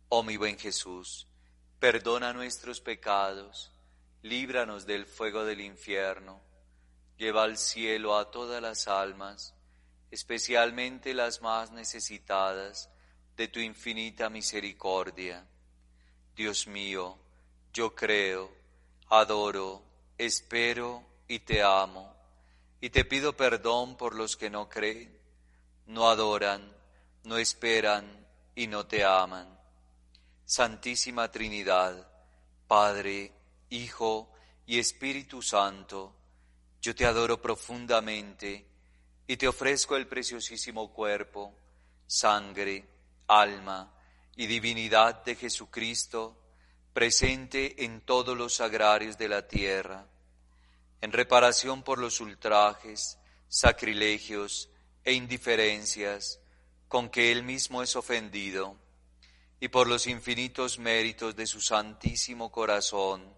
[0.08, 1.28] Oh mi buen Jesús,
[1.78, 3.70] perdona nuestros pecados,
[4.22, 6.40] líbranos del fuego del infierno,
[7.18, 9.54] lleva al cielo a todas las almas,
[10.10, 12.90] especialmente las más necesitadas
[13.36, 15.46] de tu infinita misericordia.
[16.34, 17.18] Dios mío,
[17.74, 18.50] yo creo,
[19.10, 19.82] adoro,
[20.16, 22.14] espero y te amo,
[22.80, 25.14] y te pido perdón por los que no creen,
[25.86, 26.72] no adoran,
[27.24, 29.46] no esperan y no te aman.
[30.44, 32.08] Santísima Trinidad,
[32.66, 33.32] Padre,
[33.68, 34.32] Hijo
[34.66, 36.14] y Espíritu Santo,
[36.80, 38.66] yo te adoro profundamente
[39.26, 41.54] y te ofrezco el preciosísimo cuerpo,
[42.06, 42.88] sangre,
[43.28, 44.01] alma
[44.36, 46.38] y divinidad de Jesucristo,
[46.92, 50.06] presente en todos los sagrarios de la tierra,
[51.00, 53.18] en reparación por los ultrajes,
[53.48, 54.70] sacrilegios
[55.04, 56.40] e indiferencias
[56.88, 58.76] con que Él mismo es ofendido,
[59.60, 63.32] y por los infinitos méritos de su Santísimo Corazón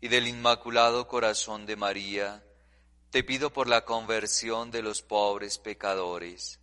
[0.00, 2.44] y del Inmaculado Corazón de María,
[3.10, 6.58] te pido por la conversión de los pobres pecadores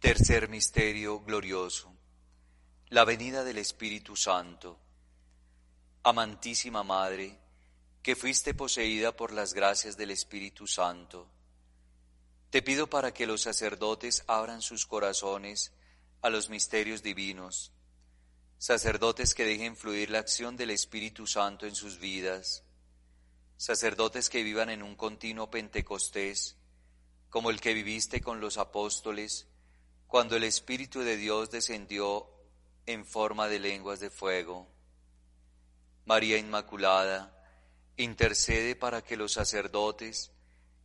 [0.00, 1.94] Tercer misterio glorioso.
[2.88, 4.78] La venida del Espíritu Santo.
[6.04, 7.38] Amantísima Madre,
[8.02, 11.28] que fuiste poseída por las gracias del Espíritu Santo,
[12.48, 15.74] te pido para que los sacerdotes abran sus corazones
[16.22, 17.70] a los misterios divinos,
[18.56, 22.64] sacerdotes que dejen fluir la acción del Espíritu Santo en sus vidas,
[23.58, 26.56] sacerdotes que vivan en un continuo Pentecostés,
[27.28, 29.49] como el que viviste con los apóstoles,
[30.10, 32.26] cuando el Espíritu de Dios descendió
[32.84, 34.66] en forma de lenguas de fuego.
[36.04, 37.32] María Inmaculada,
[37.96, 40.32] intercede para que los sacerdotes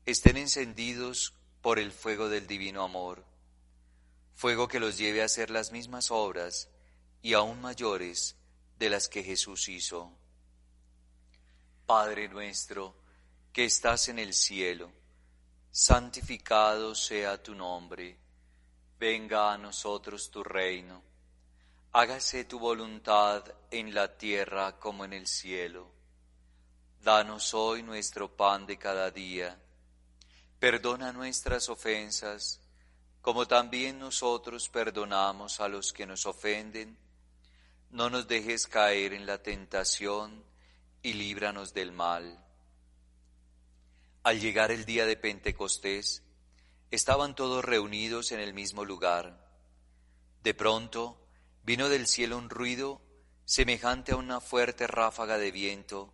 [0.06, 3.26] estén encendidos por el fuego del divino amor,
[4.36, 6.70] fuego que los lleve a hacer las mismas obras
[7.24, 8.36] y aún mayores
[8.78, 10.12] de las que Jesús hizo.
[11.88, 12.96] Padre nuestro,
[13.52, 14.92] que estás en el cielo,
[15.72, 18.24] santificado sea tu nombre
[19.00, 21.04] venga a nosotros tu reino,
[21.92, 25.92] hágase tu voluntad en la tierra como en el cielo.
[27.02, 29.60] Danos hoy nuestro pan de cada día,
[30.60, 32.62] perdona nuestras ofensas,
[33.22, 36.98] como también nosotros perdonamos a los que nos ofenden.
[37.92, 40.44] No nos dejes caer en la tentación
[41.02, 42.44] y líbranos del mal.
[44.24, 46.25] Al llegar el día de Pentecostés,
[46.92, 49.46] Estaban todos reunidos en el mismo lugar.
[50.44, 51.18] De pronto
[51.64, 53.02] vino del cielo un ruido
[53.46, 56.14] semejante a una fuerte ráfaga de viento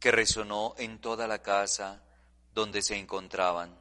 [0.00, 2.02] que resonó en toda la casa
[2.54, 3.78] donde se encontraban.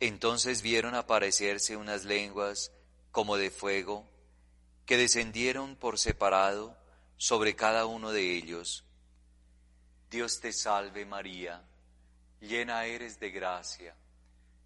[0.00, 2.72] Entonces vieron aparecerse unas lenguas
[3.10, 4.08] como de fuego
[4.86, 6.76] que descendieron por separado
[7.16, 8.84] sobre cada uno de ellos.
[10.10, 11.62] Dios te salve María,
[12.40, 13.94] llena eres de gracia,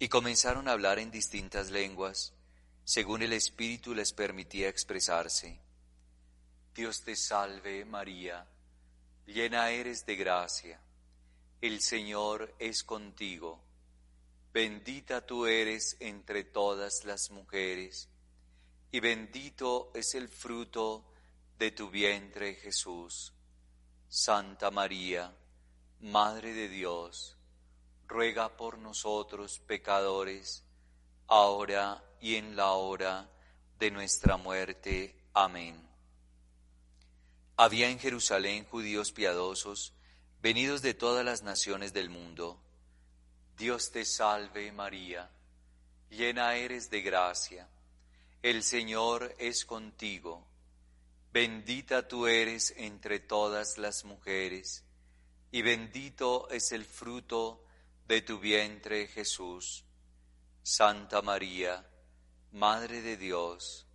[0.00, 2.32] y comenzaron a hablar en distintas lenguas,
[2.82, 5.60] según el Espíritu les permitía expresarse.
[6.74, 8.44] Dios te salve María,
[9.26, 10.80] llena eres de gracia,
[11.60, 13.62] el Señor es contigo
[14.52, 18.08] Bendita tú eres entre todas las mujeres,
[18.90, 21.04] y bendito es el fruto
[21.56, 23.32] de tu vientre Jesús.
[24.08, 25.32] Santa María,
[26.00, 27.36] Madre de Dios,
[28.10, 30.62] ruega por nosotros pecadores,
[31.26, 33.30] ahora y en la hora
[33.78, 35.16] de nuestra muerte.
[35.32, 35.88] Amén.
[37.56, 39.94] Había en Jerusalén judíos piadosos,
[40.42, 42.60] venidos de todas las naciones del mundo
[43.60, 45.30] Dios te salve María,
[46.08, 47.68] llena eres de gracia,
[48.40, 50.46] el Señor es contigo,
[51.30, 54.82] bendita tú eres entre todas las mujeres,
[55.52, 57.69] y bendito es el fruto de
[58.18, 59.84] tu vientre Jesús.
[60.62, 61.86] Santa María,
[62.52, 63.86] Madre de Dios,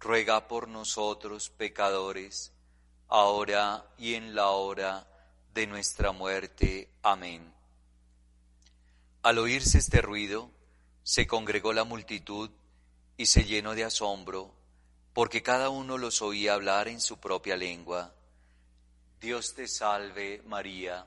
[0.00, 2.52] ruega por nosotros pecadores,
[3.08, 5.06] ahora y en la hora
[5.52, 6.88] de nuestra muerte.
[7.02, 7.52] Amén.
[9.22, 10.50] Al oírse este ruido,
[11.02, 12.50] se congregó la multitud
[13.18, 14.54] y se llenó de asombro,
[15.12, 18.14] porque cada uno los oía hablar en su propia lengua.
[19.20, 21.06] Dios te salve María,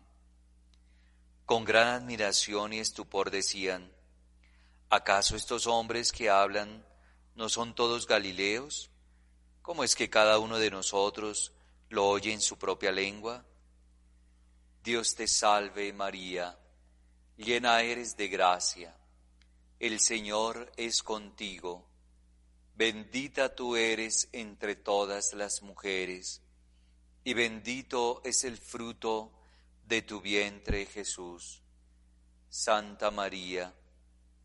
[1.51, 3.91] Con gran admiración y estupor decían,
[4.89, 6.85] ¿acaso estos hombres que hablan
[7.35, 8.89] no son todos galileos?
[9.61, 11.51] ¿Cómo es que cada uno de nosotros
[11.89, 13.43] lo oye en su propia lengua?
[14.81, 16.57] Dios te salve María,
[17.35, 18.95] llena eres de gracia
[19.77, 21.85] el Señor es contigo.
[22.75, 26.41] Bendita tú eres entre todas las mujeres,
[27.25, 29.33] y bendito es el fruto
[29.91, 31.61] de tu vientre Jesús.
[32.47, 33.73] Santa María,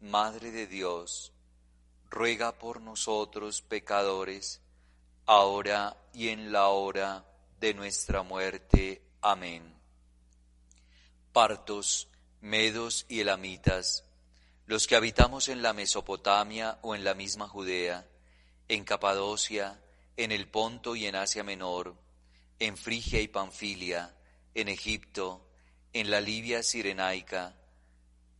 [0.01, 1.33] Madre de Dios,
[2.11, 4.61] ruega por nosotros pecadores,
[5.25, 7.25] ahora y en la hora
[7.61, 9.05] de nuestra muerte.
[9.21, 9.73] Amén.
[11.33, 12.09] Partos,
[12.41, 14.05] medos y elamitas,
[14.67, 18.05] los que habitamos en la Mesopotamia o en la misma Judea,
[18.67, 19.81] en Capadocia,
[20.17, 21.95] en el Ponto y en Asia Menor,
[22.59, 24.16] en Frigia y Panfilia,
[24.57, 25.47] en Egipto,
[25.93, 27.55] en la Libia sirenaica,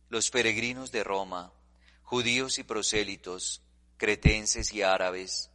[0.09, 1.53] los peregrinos de Roma,
[2.01, 3.61] judíos y prosélitos,
[3.97, 5.51] cretenses y árabes,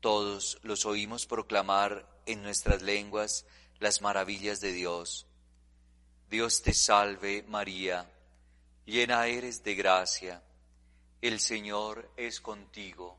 [0.00, 3.44] todos los oímos proclamar en nuestras lenguas
[3.78, 5.26] las maravillas de Dios.
[6.30, 8.10] Dios te salve María,
[8.86, 10.42] llena eres de gracia,
[11.20, 13.18] el Señor es contigo,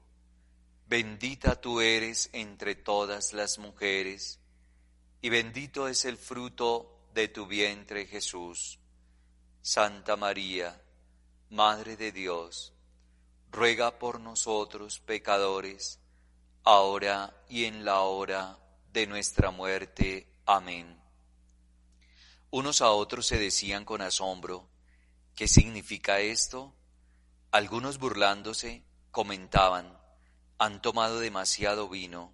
[0.87, 4.39] bendita tú eres entre todas las mujeres,
[5.21, 8.79] y bendito es el fruto de tu vientre Jesús.
[9.61, 10.81] Santa María,
[11.49, 12.73] Madre de Dios,
[13.51, 15.99] ruega por nosotros pecadores,
[16.63, 18.59] ahora y en la hora
[18.91, 20.27] de nuestra muerte.
[20.45, 21.01] Amén.
[22.49, 24.69] Unos a otros se decían con asombro,
[25.37, 26.73] ¿Qué significa esto?
[27.51, 29.95] Algunos burlándose comentaban,
[30.57, 32.33] han tomado demasiado vino.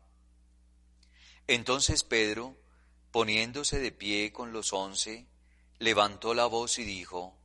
[1.47, 2.55] Entonces Pedro,
[3.11, 5.25] poniéndose de pie con los once,
[5.79, 7.35] levantó la voz y dijo,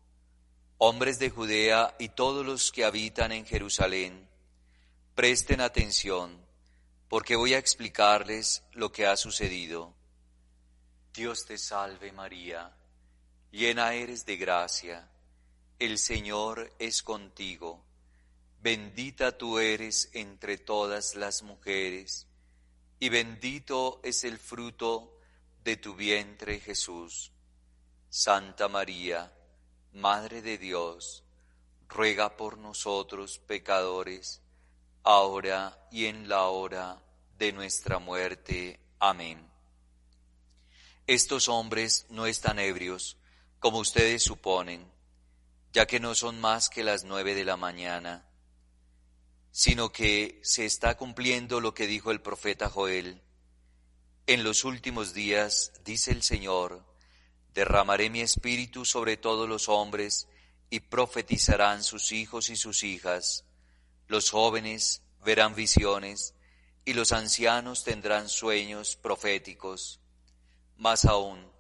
[0.78, 4.28] Hombres de Judea y todos los que habitan en Jerusalén,
[5.14, 6.38] presten atención,
[7.08, 9.94] porque voy a explicarles lo que ha sucedido.
[11.14, 12.76] Dios te salve María
[13.56, 15.08] llena eres de gracia,
[15.78, 17.82] el Señor es contigo,
[18.60, 22.26] bendita tú eres entre todas las mujeres,
[22.98, 25.18] y bendito es el fruto
[25.62, 27.32] de tu vientre Jesús.
[28.08, 29.32] Santa María,
[29.92, 31.24] Madre de Dios,
[31.88, 34.42] ruega por nosotros pecadores,
[35.02, 37.02] ahora y en la hora
[37.38, 38.80] de nuestra muerte.
[38.98, 39.50] Amén.
[41.06, 43.16] Estos hombres no están ebrios,
[43.60, 44.90] como ustedes suponen,
[45.72, 48.25] ya que no son más que las nueve de la mañana,
[49.56, 53.22] sino que se está cumpliendo lo que dijo el profeta Joel.
[54.26, 56.84] En los últimos días, dice el Señor,
[57.54, 60.28] derramaré mi espíritu sobre todos los hombres
[60.68, 63.46] y profetizarán sus hijos y sus hijas.
[64.08, 66.34] Los jóvenes verán visiones
[66.84, 70.00] y los ancianos tendrán sueños proféticos.
[70.76, 71.50] Más aún,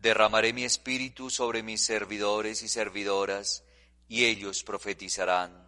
[0.00, 3.64] Derramaré mi espíritu sobre mis servidores y servidoras,
[4.08, 5.67] y ellos profetizarán.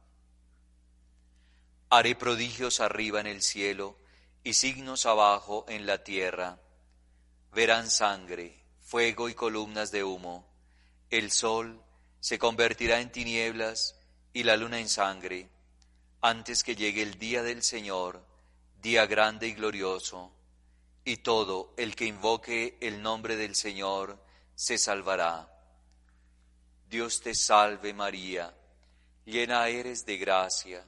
[1.93, 3.97] Haré prodigios arriba en el cielo
[4.45, 6.57] y signos abajo en la tierra.
[7.51, 10.47] Verán sangre, fuego y columnas de humo.
[11.09, 11.83] El sol
[12.21, 13.99] se convertirá en tinieblas
[14.31, 15.49] y la luna en sangre,
[16.21, 18.25] antes que llegue el día del Señor,
[18.81, 20.31] día grande y glorioso
[21.03, 24.17] y todo el que invoque el nombre del Señor
[24.55, 25.51] se salvará.
[26.87, 28.55] Dios te salve María,
[29.25, 30.87] llena eres de gracia,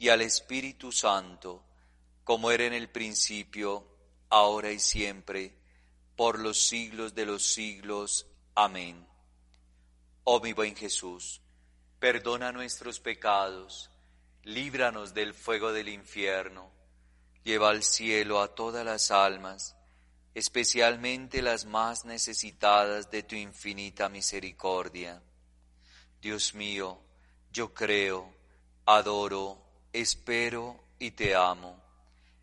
[0.00, 1.62] y al Espíritu Santo,
[2.24, 3.86] como era en el principio,
[4.30, 5.54] ahora y siempre,
[6.16, 8.26] por los siglos de los siglos.
[8.54, 9.06] Amén.
[10.24, 11.42] Oh mi buen Jesús,
[11.98, 13.90] perdona nuestros pecados,
[14.44, 16.72] líbranos del fuego del infierno,
[17.44, 19.76] lleva al cielo a todas las almas,
[20.34, 25.22] especialmente las más necesitadas de tu infinita misericordia.
[26.22, 27.02] Dios mío,
[27.52, 28.34] yo creo,
[28.86, 31.80] adoro, espero y te amo,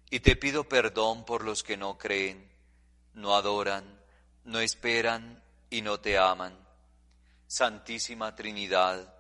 [0.10, 2.50] y te pido perdón por los que no creen,
[3.14, 3.84] no adoran,
[4.46, 6.58] no esperan y no te aman.
[7.48, 9.14] Santísima Trinidad,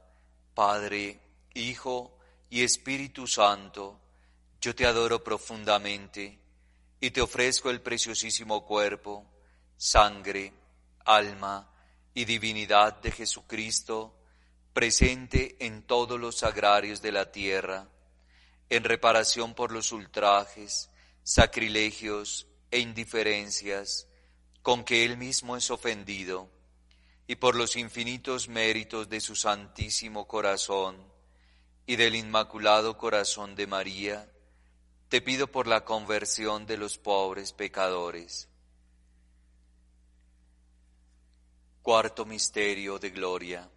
[0.53, 1.19] Padre,
[1.53, 2.17] Hijo
[2.49, 3.99] y Espíritu Santo,
[4.59, 6.39] yo te adoro profundamente
[6.99, 9.25] y te ofrezco el preciosísimo cuerpo,
[9.78, 10.51] sangre,
[11.05, 11.69] alma
[12.13, 14.15] y divinidad de Jesucristo,
[14.73, 17.88] presente en todos los sagrarios de la tierra,
[18.70, 20.89] en reparación por los ultrajes,
[21.24, 24.07] sacrilegios e indiferencias
[24.61, 26.49] con que Él mismo es ofendido,
[27.28, 30.97] y por los infinitos méritos de su Santísimo Corazón
[31.86, 34.30] y del Inmaculado Corazón de María,
[35.09, 38.49] te pido por la conversión de los pobres pecadores.
[41.82, 43.70] Cuarto Misterio de Gloria.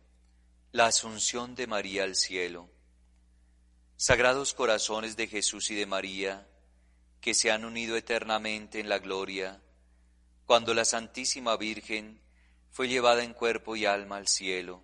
[0.73, 2.69] La Asunción de María al cielo.
[4.03, 6.49] Sagrados corazones de Jesús y de María,
[7.21, 9.61] que se han unido eternamente en la gloria,
[10.47, 12.19] cuando la Santísima Virgen
[12.71, 14.83] fue llevada en cuerpo y alma al cielo.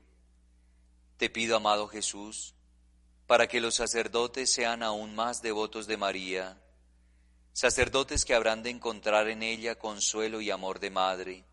[1.17, 2.57] Te pido, amado Jesús,
[3.27, 6.61] para que los sacerdotes sean aún más devotos de María,
[7.55, 11.45] sacerdotes que habrán de encontrar en ella consuelo y amor de madre,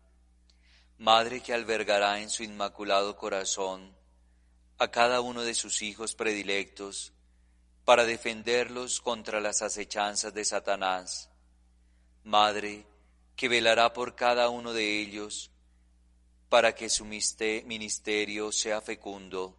[0.98, 3.96] Madre que albergará en su inmaculado corazón
[4.76, 7.14] a cada uno de sus hijos predilectos
[7.84, 11.30] para defenderlos contra las acechanzas de Satanás.
[12.22, 12.86] Madre
[13.36, 15.50] que velará por cada uno de ellos
[16.48, 19.56] para que su ministerio sea fecundo.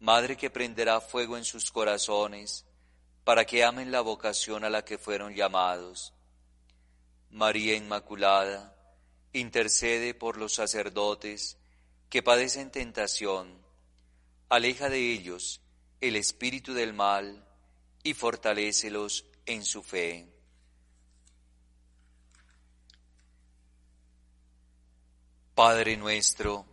[0.00, 2.64] Madre que prenderá fuego en sus corazones
[3.24, 6.14] para que amen la vocación a la que fueron llamados.
[7.30, 8.74] María Inmaculada,
[9.32, 11.58] intercede por los sacerdotes
[12.08, 13.58] que padecen tentación,
[14.48, 15.60] aleja de ellos
[16.00, 17.44] el espíritu del mal
[18.02, 20.26] y fortalécelos en su fe.
[25.54, 26.66] Padre nuestro,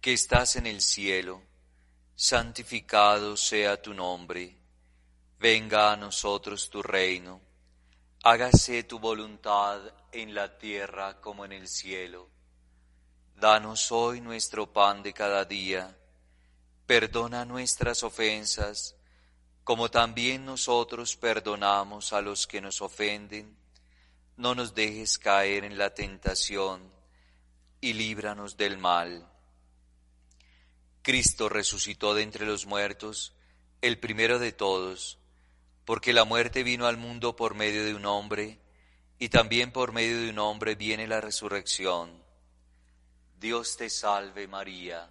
[0.00, 1.42] que estás en el cielo,
[2.14, 4.62] santificado sea tu nombre
[5.42, 7.40] Venga a nosotros tu reino,
[8.22, 9.80] hágase tu voluntad
[10.12, 12.28] en la tierra como en el cielo.
[13.34, 15.98] Danos hoy nuestro pan de cada día,
[16.92, 18.96] perdona nuestras ofensas,
[19.64, 23.56] como también nosotros perdonamos a los que nos ofenden.
[24.36, 26.92] No nos dejes caer en la tentación
[27.80, 29.26] y líbranos del mal.
[31.00, 33.32] Cristo resucitó de entre los muertos,
[33.80, 35.18] el primero de todos,
[35.86, 38.60] porque la muerte vino al mundo por medio de un hombre,
[39.18, 42.22] y también por medio de un hombre viene la resurrección.
[43.38, 45.10] Dios te salve María,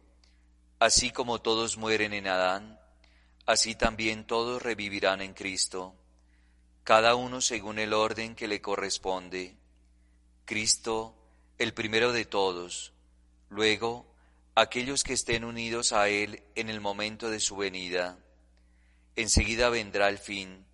[0.81, 2.79] así como todos mueren en Adán,
[3.45, 5.93] así también todos revivirán en Cristo,
[6.83, 9.55] cada uno según el orden que le corresponde.
[10.45, 11.13] Cristo,
[11.59, 12.93] el primero de todos,
[13.49, 14.11] luego
[14.55, 18.17] aquellos que estén unidos a Él en el momento de su venida
[19.15, 20.65] Enseguida vendrá el fin,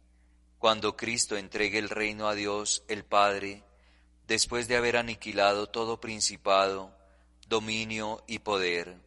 [0.57, 3.65] cuando Cristo entregue el reino a Dios el Padre,
[4.25, 6.95] después de haber aniquilado todo principado,
[7.49, 9.06] dominio y poder.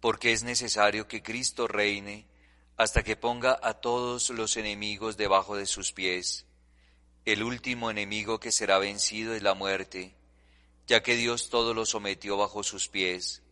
[0.00, 2.26] Porque es necesario que Cristo reine
[2.76, 6.46] hasta que ponga a todos los enemigos debajo de sus pies.
[7.24, 10.14] El último enemigo que será vencido es la muerte,
[10.86, 13.42] ya que Dios todo lo sometió bajo sus pies.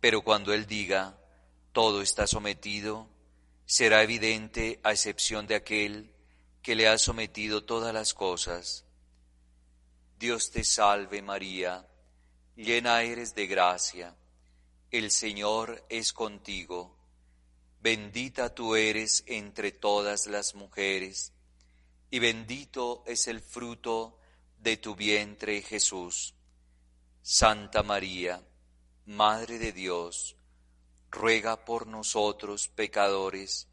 [0.00, 1.18] Pero cuando Él diga,
[1.72, 3.08] todo está sometido,
[3.66, 6.10] será evidente a excepción de aquel
[6.62, 8.84] que le ha sometido todas las cosas.
[10.18, 11.86] Dios te salve María,
[12.56, 14.16] llena eres de gracia,
[14.94, 16.96] el Señor es contigo,
[17.80, 21.32] bendita tú eres entre todas las mujeres,
[22.12, 24.20] y bendito es el fruto
[24.56, 26.36] de tu vientre Jesús.
[27.22, 28.40] Santa María,
[29.06, 30.36] Madre de Dios,
[31.10, 33.66] ruega por nosotros pecadores,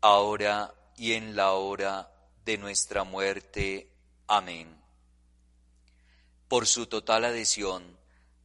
[0.00, 2.12] ahora y en la hora
[2.44, 3.92] de nuestra muerte.
[4.26, 4.76] Amén.
[6.48, 7.96] Por su total adhesión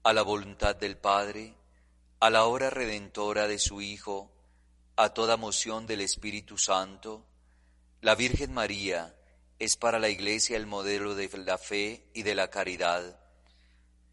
[0.04, 1.56] a la voluntad del Padre,
[2.24, 4.32] a la hora redentora de su Hijo,
[4.96, 7.26] a toda moción del Espíritu Santo,
[8.00, 9.14] la Virgen María
[9.60, 13.20] es para la Iglesia el modelo de la fe y de la caridad.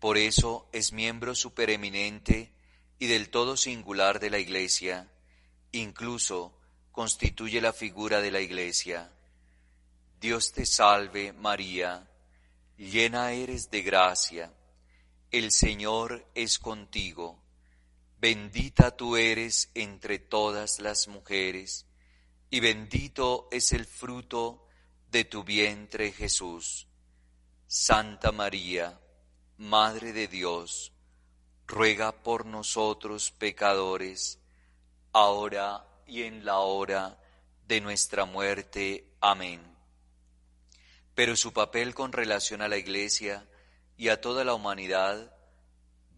[0.00, 2.52] Por eso es miembro supereminente
[2.98, 5.08] y del todo singular de la Iglesia,
[5.70, 6.52] incluso
[6.90, 9.12] constituye la figura de la Iglesia.
[10.20, 12.10] Dios te salve María,
[12.76, 14.52] llena eres de gracia,
[15.30, 17.39] el Señor es contigo,
[18.20, 21.86] bendita tú eres entre todas las mujeres,
[22.50, 24.66] y bendito es el fruto
[25.10, 26.86] de tu vientre Jesús.
[27.66, 29.00] Santa María,
[29.56, 30.92] Madre de Dios,
[31.66, 34.38] ruega por nosotros pecadores,
[35.12, 37.18] ahora y en la hora
[37.66, 39.14] de nuestra muerte.
[39.20, 39.62] Amén.
[41.14, 43.48] Pero su papel con relación a la Iglesia
[43.96, 45.34] y a toda la humanidad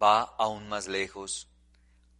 [0.01, 1.52] va aún más lejos.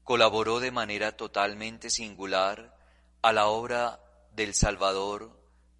[0.03, 2.77] Colaboró de manera totalmente singular
[3.21, 3.99] a la obra
[4.35, 5.31] del Salvador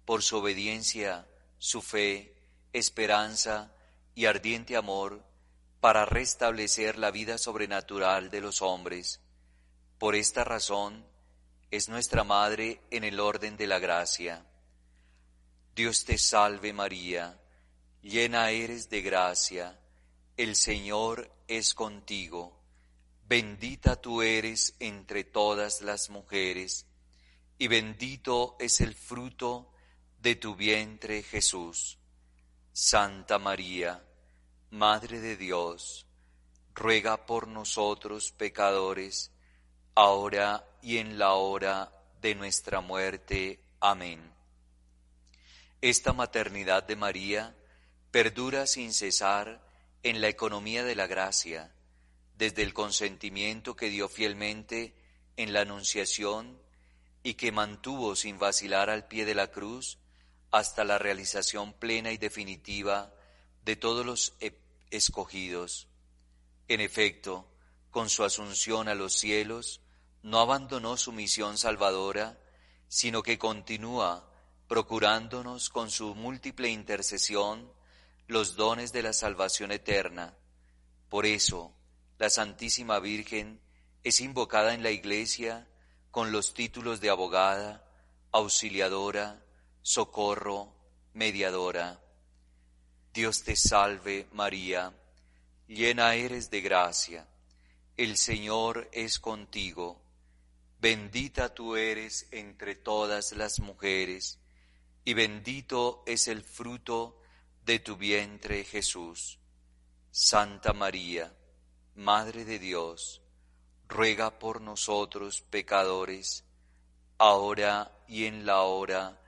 [0.04, 1.26] por su obediencia,
[1.58, 2.34] su fe,
[2.72, 3.72] esperanza
[4.14, 5.22] y ardiente amor
[5.80, 9.20] para restablecer la vida sobrenatural de los hombres.
[9.98, 11.04] Por esta razón
[11.70, 14.46] es nuestra Madre en el orden de la gracia.
[15.74, 17.38] Dios te salve María,
[18.00, 19.78] llena eres de gracia,
[20.36, 22.63] el Señor es contigo,
[23.26, 26.86] bendita tú eres entre todas las mujeres,
[27.58, 29.72] y bendito es el fruto
[30.20, 31.98] de tu vientre Jesús.
[32.72, 34.04] Santa María,
[34.70, 36.06] Madre de Dios,
[36.74, 39.30] ruega por nosotros pecadores,
[39.94, 43.60] ahora y en la hora de nuestra muerte.
[43.80, 44.20] Amén.
[45.80, 47.54] Esta maternidad de María
[48.10, 49.60] perdura sin cesar
[50.02, 51.72] en la economía de la gracia,
[52.34, 54.94] desde el consentimiento que dio fielmente
[55.36, 56.60] en la Anunciación
[57.22, 59.98] y que mantuvo sin vacilar al pie de la cruz
[60.50, 63.12] hasta la realización plena y definitiva
[63.64, 64.34] de todos los
[64.90, 65.88] escogidos.
[66.68, 67.48] En efecto,
[67.90, 69.80] con su asunción a los cielos,
[70.22, 72.38] no abandonó su misión salvadora,
[72.88, 74.30] sino que continúa
[74.68, 77.70] procurándonos con su múltiple intercesión
[78.26, 80.36] los dones de la salvación eterna.
[81.08, 81.74] Por eso,
[82.24, 83.60] la Santísima Virgen
[84.02, 85.68] es invocada en la Iglesia
[86.10, 87.86] con los títulos de abogada,
[88.32, 89.44] auxiliadora,
[89.82, 90.74] socorro,
[91.12, 92.00] mediadora.
[93.12, 94.94] Dios te salve María,
[95.68, 97.28] llena eres de gracia,
[97.94, 100.00] el Señor es contigo,
[100.80, 104.38] bendita tú eres entre todas las mujeres,
[105.04, 107.20] y bendito es el fruto
[107.66, 109.38] de tu vientre Jesús.
[110.10, 111.30] Santa María,
[111.96, 113.22] Madre de Dios,
[113.86, 116.42] ruega por nosotros pecadores,
[117.18, 119.20] ahora y en la hora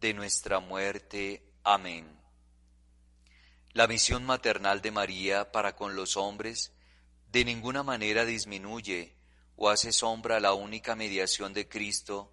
[0.00, 1.42] de nuestra muerte.
[1.64, 2.18] Amén.
[3.74, 6.72] La misión maternal de María para con los hombres
[7.30, 9.14] de ninguna manera disminuye
[9.56, 12.32] o hace sombra a la única mediación de Cristo,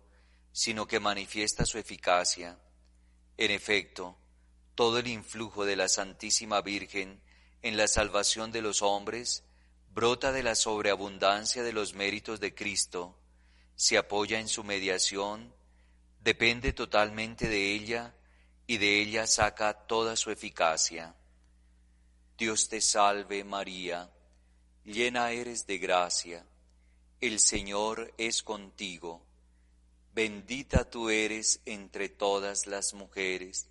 [0.54, 2.58] sino que manifiesta su eficacia.
[3.36, 4.18] En efecto,
[4.74, 7.22] todo el influjo de la Santísima Virgen
[7.62, 9.44] en la salvación de los hombres
[9.94, 13.18] brota de la sobreabundancia de los méritos de Cristo,
[13.76, 15.54] se apoya en su mediación,
[16.24, 18.14] depende totalmente de ella
[18.68, 21.14] y de ella saca toda su eficacia.
[22.38, 24.10] Dios te salve María,
[24.86, 26.46] llena eres de gracia,
[27.20, 29.26] el Señor es contigo,
[30.14, 33.68] bendita tú eres entre todas las mujeres,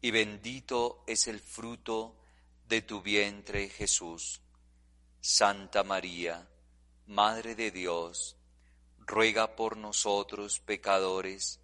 [0.00, 2.16] y bendito es el fruto
[2.68, 4.40] de tu vientre Jesús.
[5.24, 6.48] Santa María,
[7.06, 8.36] Madre de Dios,
[8.98, 11.60] ruega por nosotros pecadores,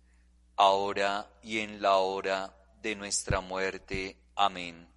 [0.55, 4.17] ahora y en la hora de nuestra muerte.
[4.37, 4.89] Amén.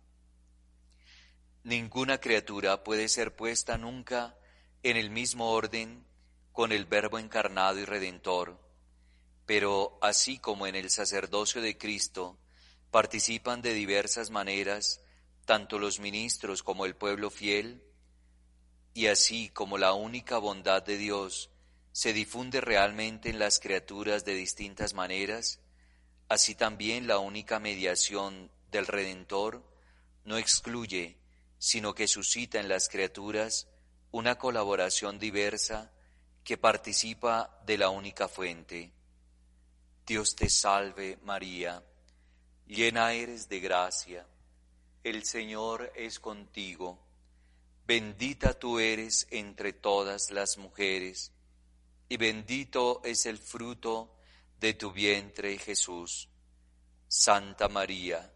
[1.64, 4.38] Ninguna criatura puede ser puesta nunca
[4.84, 6.06] en el mismo orden
[6.52, 8.60] con el Verbo encarnado y redentor,
[9.48, 12.38] pero así como en el sacerdocio de Cristo
[12.92, 15.02] participan de diversas maneras
[15.46, 17.84] tanto los ministros como el pueblo fiel,
[18.94, 21.50] y así como la única bondad de Dios
[21.92, 25.60] se difunde realmente en las criaturas de distintas maneras,
[26.30, 29.64] así también la única mediación del Redentor
[30.24, 31.22] no excluye
[31.62, 33.68] sino que suscita en las criaturas
[34.10, 35.92] una colaboración diversa
[36.44, 38.92] que participa de la única fuente.
[40.08, 41.84] Dios te salve María,
[42.66, 44.26] llena eres de gracia,
[45.04, 46.98] el Señor es contigo,
[47.92, 51.34] bendita tú eres entre todas las mujeres,
[52.08, 54.16] y bendito es el fruto
[54.62, 56.30] de tu vientre Jesús.
[57.10, 58.32] Santa María,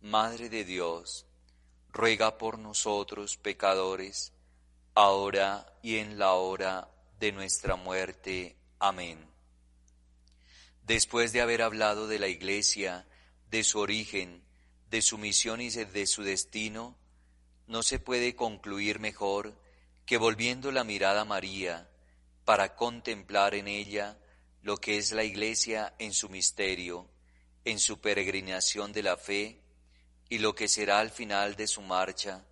[0.00, 1.26] Madre de Dios,
[1.92, 4.32] ruega por nosotros pecadores,
[4.94, 6.90] ahora y en la hora
[7.20, 8.56] de nuestra muerte.
[8.80, 9.24] Amén.
[10.82, 13.06] Después de haber hablado de la Iglesia,
[13.48, 14.42] de su origen,
[14.90, 16.97] de su misión y de su destino,
[17.68, 19.54] no se puede concluir mejor
[20.06, 21.88] que volviendo la mirada a María
[22.44, 24.18] para contemplar en ella
[24.62, 27.08] lo que es la Iglesia en su misterio,
[27.64, 29.62] en su peregrinación de la fe,
[30.30, 32.44] y lo que será al final de su marcha,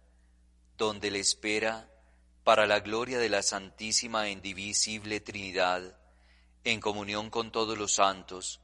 [0.76, 1.90] donde le espera
[2.44, 5.98] para la gloria de la Santísima e Indivisible Trinidad,
[6.64, 8.60] en comunión con todos los santos,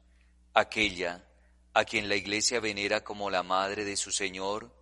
[0.52, 1.24] aquella
[1.72, 4.81] a quien la Iglesia venera como la Madre de su Señor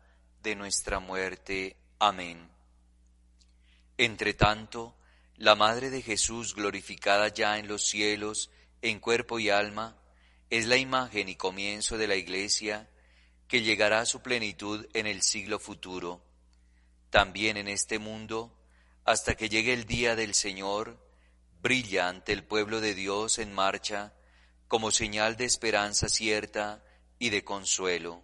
[0.41, 1.77] de nuestra muerte.
[1.99, 2.49] Amén.
[3.97, 4.95] Entre tanto,
[5.37, 8.49] la Madre de Jesús, glorificada ya en los cielos,
[8.81, 9.97] en cuerpo y alma,
[10.49, 12.89] es la imagen y comienzo de la Iglesia
[13.47, 16.23] que llegará a su plenitud en el siglo futuro.
[17.09, 18.57] También en este mundo,
[19.05, 20.97] hasta que llegue el día del Señor,
[21.61, 24.13] brilla ante el pueblo de Dios en marcha
[24.67, 26.83] como señal de esperanza cierta
[27.19, 28.23] y de consuelo.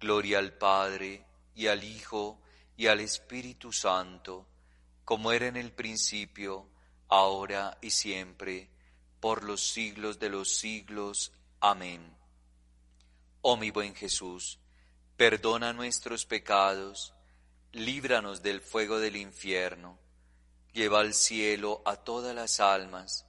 [0.00, 1.24] Gloria al Padre,
[1.54, 2.40] y al Hijo,
[2.76, 4.46] y al Espíritu Santo,
[5.04, 6.68] como era en el principio,
[7.08, 8.68] ahora y siempre,
[9.20, 11.32] por los siglos de los siglos.
[11.60, 12.14] Amén.
[13.40, 14.58] Oh mi buen Jesús,
[15.16, 17.14] perdona nuestros pecados,
[17.72, 19.98] líbranos del fuego del infierno,
[20.72, 23.26] lleva al cielo a todas las almas,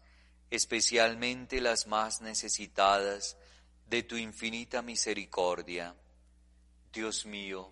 [0.49, 3.37] especialmente las más necesitadas
[3.85, 5.95] de tu infinita misericordia.
[6.91, 7.71] Dios mío,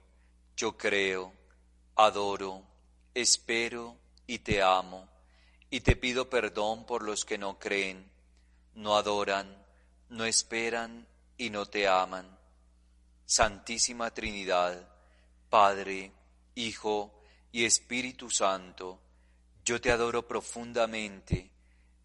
[0.55, 1.33] yo creo,
[1.95, 2.63] adoro,
[3.13, 3.97] espero
[4.27, 5.07] y te amo,
[5.69, 8.09] y te pido perdón por los que no creen,
[8.75, 9.65] no adoran,
[10.09, 11.07] no esperan
[11.37, 12.37] y no te aman.
[13.25, 14.87] Santísima Trinidad,
[15.49, 16.11] Padre,
[16.55, 18.99] Hijo y Espíritu Santo,
[19.63, 21.51] yo te adoro profundamente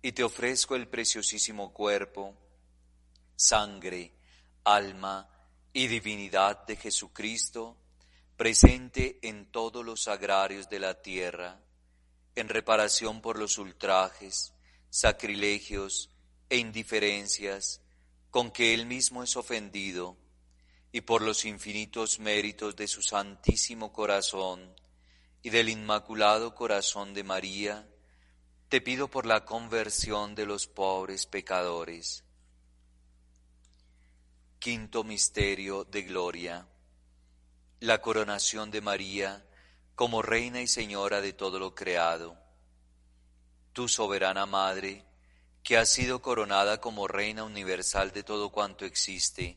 [0.00, 2.34] y te ofrezco el preciosísimo cuerpo,
[3.36, 4.12] sangre,
[4.64, 5.28] alma
[5.72, 7.76] y divinidad de Jesucristo,
[8.36, 11.60] presente en todos los agrarios de la tierra,
[12.34, 14.54] en reparación por los ultrajes,
[14.88, 16.10] sacrilegios
[16.48, 17.80] e indiferencias
[18.30, 20.16] con que él mismo es ofendido,
[20.92, 24.74] y por los infinitos méritos de su santísimo corazón
[25.42, 27.88] y del inmaculado corazón de María,
[28.68, 32.24] te pido por la conversión de los pobres pecadores.
[34.60, 36.66] Quinto Misterio de Gloria
[37.80, 39.42] la coronación de María
[39.94, 42.36] como Reina y Señora de todo lo creado.
[43.72, 45.06] Tu soberana Madre,
[45.62, 49.56] que has sido coronada como Reina universal de todo cuanto existe,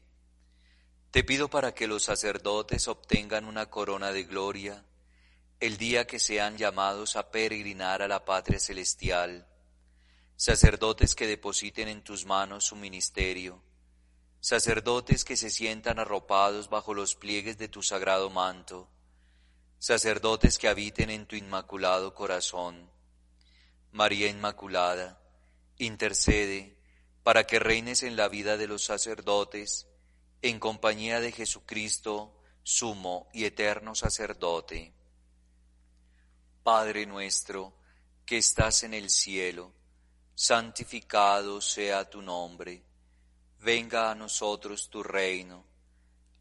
[1.12, 4.86] te pido para que los sacerdotes obtengan una corona de gloria
[5.60, 9.50] el día que sean llamados a peregrinar a la patria celestial,
[10.38, 13.62] sacerdotes que depositen en tus manos su ministerio,
[14.44, 18.90] sacerdotes que se sientan arropados bajo los pliegues de tu sagrado manto,
[19.80, 22.92] sacerdotes que habiten en tu inmaculado corazón.
[23.94, 25.18] María Inmaculada,
[25.78, 26.78] intercede
[27.24, 29.88] para que reines en la vida de los sacerdotes,
[30.42, 34.92] en compañía de Jesucristo, sumo y eterno sacerdote.
[36.64, 37.74] Padre nuestro,
[38.26, 39.72] que estás en el cielo,
[40.36, 42.84] santificado sea tu nombre
[43.64, 45.64] venga a nosotros tu reino,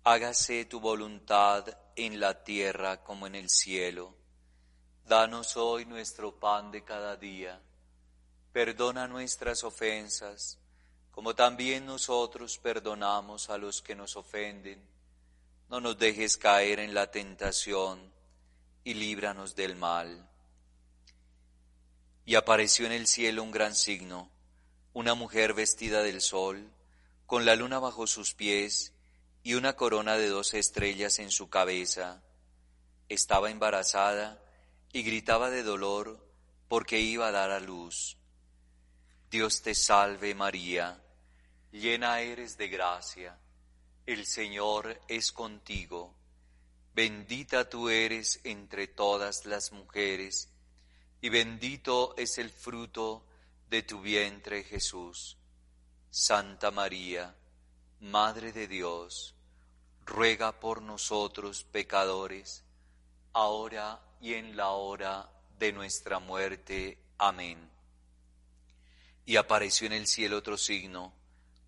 [0.03, 1.65] hágase tu voluntad
[1.95, 4.17] en la tierra como en el cielo.
[5.07, 7.61] Danos hoy nuestro pan de cada día,
[8.53, 10.59] perdona nuestras ofensas,
[11.13, 14.83] como también nosotros perdonamos a los que nos ofenden.
[15.69, 18.13] No nos dejes caer en la tentación
[18.83, 20.29] y líbranos del mal.
[22.25, 24.29] Y apareció en el cielo un gran signo,
[24.93, 26.72] una mujer vestida del sol,
[27.33, 28.93] con la luna bajo sus pies
[29.43, 32.23] y una corona de dos estrellas en su cabeza.
[33.09, 34.39] Estaba embarazada
[34.93, 36.29] y gritaba de dolor
[36.69, 38.19] porque iba a dar a luz.
[39.31, 41.03] Dios te salve María,
[41.71, 43.39] llena eres de gracia,
[44.05, 46.15] el Señor es contigo,
[46.95, 50.51] bendita tú eres entre todas las mujeres,
[51.23, 53.25] y bendito es el fruto
[53.71, 55.39] de tu vientre Jesús.
[56.15, 57.35] Santa María,
[58.01, 59.35] Madre de Dios,
[60.05, 62.65] ruega por nosotros pecadores,
[63.33, 66.99] ahora y en la hora de nuestra muerte.
[67.17, 67.67] Amén.
[69.25, 71.15] Y apareció en el cielo otro signo,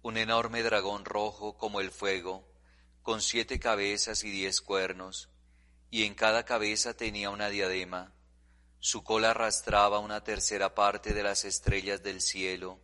[0.03, 2.47] un enorme dragón rojo como el fuego,
[3.01, 5.30] con siete cabezas y diez cuernos,
[5.90, 8.12] y en cada cabeza tenía una diadema.
[8.78, 12.84] Su cola arrastraba una tercera parte de las estrellas del cielo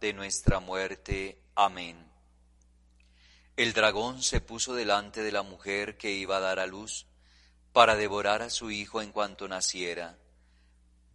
[0.00, 1.40] de nuestra muerte.
[1.54, 1.96] Amén.
[3.56, 7.06] El dragón se puso delante de la mujer que iba a dar a luz
[7.72, 10.18] para devorar a su hijo en cuanto naciera.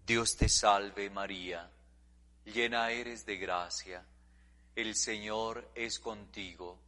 [0.05, 1.71] Dios te salve María,
[2.45, 4.05] llena eres de gracia,
[4.75, 6.79] el Señor es contigo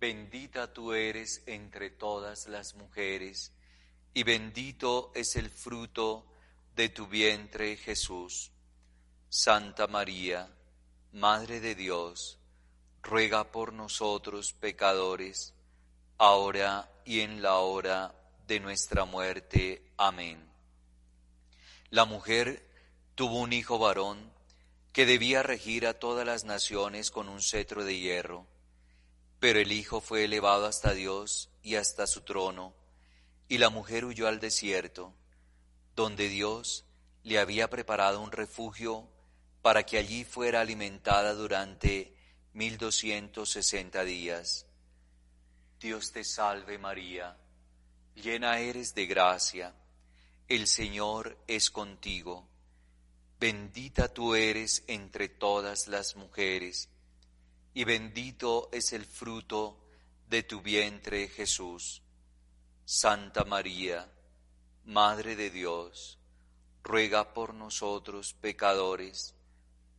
[0.00, 3.52] Bendita tú eres entre todas las mujeres,
[4.14, 6.24] y bendito es el fruto
[6.74, 8.50] de tu vientre Jesús.
[9.28, 10.48] Santa María,
[11.12, 12.38] Madre de Dios,
[13.02, 15.54] ruega por nosotros pecadores,
[16.18, 18.14] ahora y en la hora
[18.46, 19.82] de nuestra muerte.
[19.96, 20.48] Amén.
[21.90, 22.68] La mujer
[23.14, 24.32] tuvo un hijo varón
[24.92, 28.46] que debía regir a todas las naciones con un cetro de hierro
[29.40, 32.74] pero el Hijo fue elevado hasta Dios y hasta su trono,
[33.48, 35.14] y la mujer huyó al desierto,
[35.96, 36.84] donde Dios
[37.24, 39.08] le había preparado un refugio
[39.62, 42.16] para que allí fuera alimentada durante
[42.52, 44.66] mil doscientos sesenta días.
[45.78, 47.36] Dios te salve María,
[48.14, 49.74] llena eres de gracia,
[50.48, 52.48] el Señor es contigo,
[53.38, 56.88] bendita tú eres entre todas las mujeres,
[57.72, 59.78] y bendito es el fruto
[60.28, 62.02] de tu vientre Jesús.
[62.84, 64.10] Santa María,
[64.84, 66.18] Madre de Dios,
[66.82, 69.34] ruega por nosotros pecadores,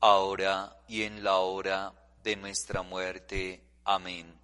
[0.02, 1.94] ahora y en la hora
[2.24, 3.64] de nuestra muerte.
[3.86, 4.38] Amén.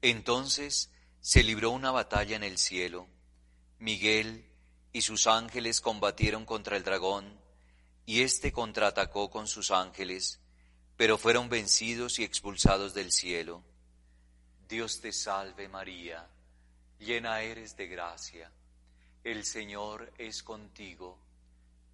[0.00, 0.90] Entonces
[1.20, 3.08] se libró una batalla en el cielo.
[3.78, 4.46] Miguel
[4.92, 7.40] y sus ángeles combatieron contra el dragón,
[8.06, 10.40] y éste contraatacó con sus ángeles
[11.00, 13.64] pero fueron vencidos y expulsados del cielo.
[14.68, 16.28] Dios te salve María,
[16.98, 18.52] llena eres de gracia,
[19.24, 21.18] el Señor es contigo,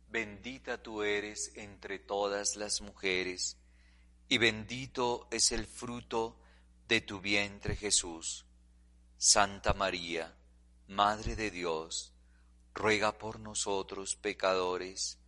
[0.09, 3.57] bendita tú eres entre todas las mujeres,
[4.29, 6.39] y bendito es el fruto
[6.89, 8.47] de tu vientre Jesús.
[9.19, 10.37] Santa María,
[10.89, 12.13] Madre de Dios,
[12.75, 15.19] ruega por nosotros pecadores,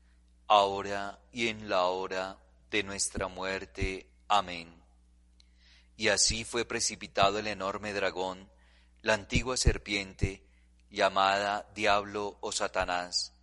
[0.47, 2.39] ahora y en la hora
[2.71, 4.09] de nuestra muerte.
[4.29, 4.75] Amén.
[5.97, 8.49] Y así fue precipitado el enorme dragón,
[9.03, 10.45] la antigua serpiente,
[10.91, 13.35] llamada Diablo o Satanás,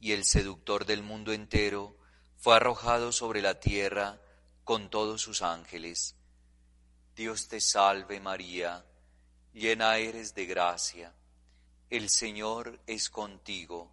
[0.00, 1.96] y el seductor del mundo entero,
[2.36, 4.20] fue arrojado sobre la tierra
[4.64, 6.16] con todos sus ángeles.
[7.14, 8.84] Dios te salve María,
[9.52, 11.14] llena eres de gracia,
[11.90, 13.92] el Señor es contigo,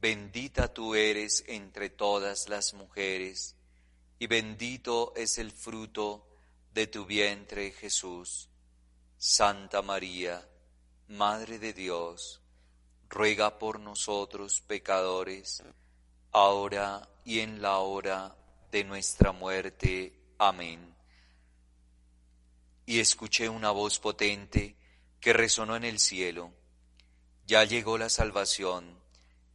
[0.00, 3.56] bendita tú eres entre todas las mujeres,
[4.18, 6.28] y bendito es el fruto
[6.72, 8.48] de tu vientre Jesús.
[9.18, 10.46] Santa María,
[11.08, 12.42] Madre de Dios,
[13.08, 15.62] ruega por nosotros pecadores,
[16.32, 18.36] ahora y en la hora
[18.70, 20.12] de nuestra muerte.
[20.38, 20.94] Amén.
[22.84, 24.76] Y escuché una voz potente
[25.20, 26.52] que resonó en el cielo.
[27.46, 29.00] Ya llegó la salvación,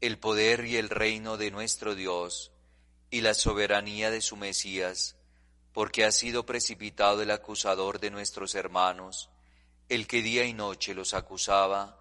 [0.01, 2.51] el poder y el reino de nuestro Dios
[3.09, 5.17] y la soberanía de su Mesías,
[5.73, 9.29] porque ha sido precipitado el acusador de nuestros hermanos,
[9.89, 12.00] el que día y noche los acusaba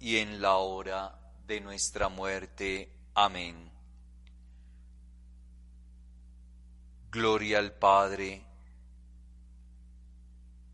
[0.00, 2.92] y en la hora de nuestra muerte.
[3.14, 3.70] Amén.
[7.10, 8.44] Gloria al Padre.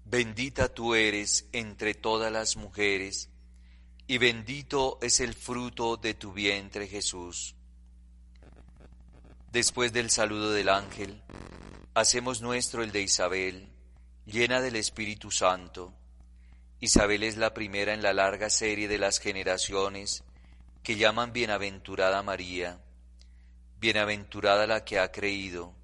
[0.04, 3.30] Bendita tú eres entre todas las mujeres,
[4.06, 7.54] y bendito es el fruto de tu vientre Jesús.
[9.52, 11.22] Después del saludo del ángel,
[11.94, 13.68] hacemos nuestro el de Isabel,
[14.26, 15.94] llena del Espíritu Santo.
[16.84, 20.24] Isabel es la primera en la larga serie de las generaciones
[20.82, 22.80] que llaman bienaventurada María,
[23.78, 25.76] bienaventurada la que ha creído.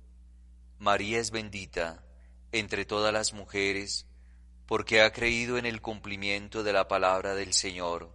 [0.81, 2.03] María es bendita
[2.51, 4.07] entre todas las mujeres,
[4.67, 8.13] porque ha creído en el cumplimiento de la palabra del Señor.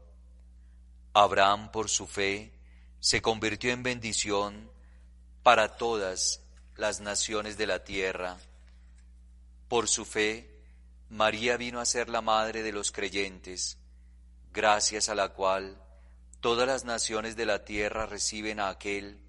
[1.14, 2.52] Abraham, por su fe,
[3.00, 4.70] se convirtió en bendición
[5.42, 6.42] para todas
[6.76, 8.36] las naciones de la tierra.
[9.70, 10.53] Por su fe,
[11.14, 13.78] María vino a ser la madre de los creyentes,
[14.52, 15.80] gracias a la cual
[16.40, 19.20] todas las naciones de la tierra reciben a aquel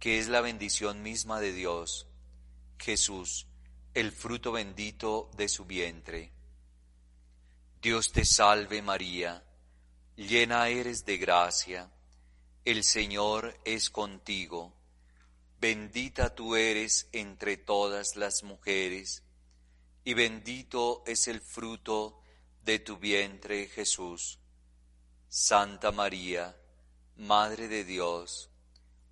[0.00, 2.08] que es la bendición misma de Dios,
[2.76, 3.46] Jesús,
[3.94, 6.32] el fruto bendito de su vientre.
[7.80, 9.44] Dios te salve María,
[10.16, 11.88] llena eres de gracia,
[12.64, 14.74] el Señor es contigo,
[15.60, 19.22] bendita tú eres entre todas las mujeres,
[20.08, 22.22] y bendito es el fruto
[22.62, 24.38] de tu vientre Jesús.
[25.28, 26.56] Santa María,
[27.16, 28.48] Madre de Dios,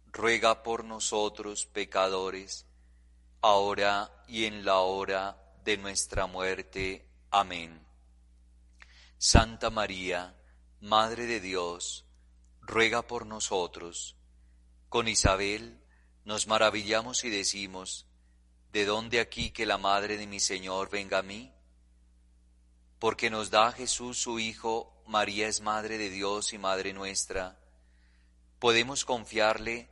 [0.07, 2.65] ruega por nosotros pecadores,
[3.43, 7.07] ahora y en la hora de nuestra muerte.
[7.31, 7.87] Amén.
[9.19, 10.35] Santa María,
[10.81, 12.07] Madre de Dios,
[12.63, 14.17] ruega por nosotros.
[14.89, 15.79] Con Isabel
[16.25, 18.06] nos maravillamos y decimos,
[18.77, 21.51] ¿de dónde aquí que la Madre de mi Señor venga a mí?
[22.99, 27.59] Porque nos da Jesús su Hijo, María es Madre de Dios y Madre nuestra.
[28.59, 29.89] Podemos confiarle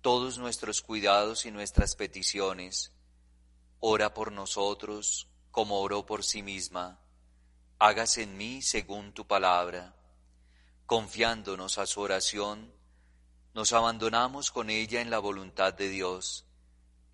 [0.00, 2.92] todos nuestros cuidados y nuestras peticiones.
[3.80, 7.00] Ora por nosotros como oró por sí misma.
[7.78, 9.94] Hágase en mí según tu palabra.
[10.86, 12.72] Confiándonos a su oración,
[13.52, 16.46] nos abandonamos con ella en la voluntad de Dios.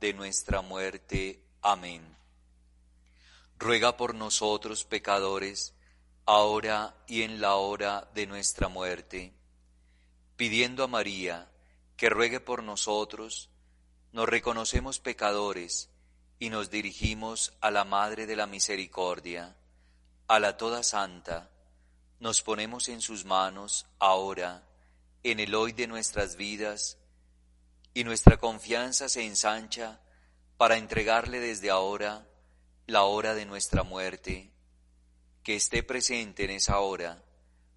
[0.00, 1.42] de nuestra muerte.
[1.62, 2.16] Amén.
[3.58, 5.74] Ruega por nosotros pecadores,
[6.26, 9.38] ahora y en la hora de nuestra muerte
[10.38, 11.50] pidiendo a María
[11.96, 13.50] que ruegue por nosotros,
[14.12, 15.90] nos reconocemos pecadores
[16.38, 19.56] y nos dirigimos a la Madre de la Misericordia,
[20.28, 21.50] a la Toda Santa,
[22.20, 24.62] nos ponemos en sus manos ahora,
[25.24, 26.98] en el hoy de nuestras vidas,
[27.98, 29.98] y nuestra confianza se ensancha
[30.56, 32.28] para entregarle desde ahora
[32.86, 34.52] la hora de nuestra muerte,
[35.42, 37.24] que esté presente en esa hora,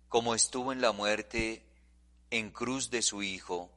[0.09, 1.65] como estuvo en la muerte
[2.29, 3.71] en cruz de su Hijo,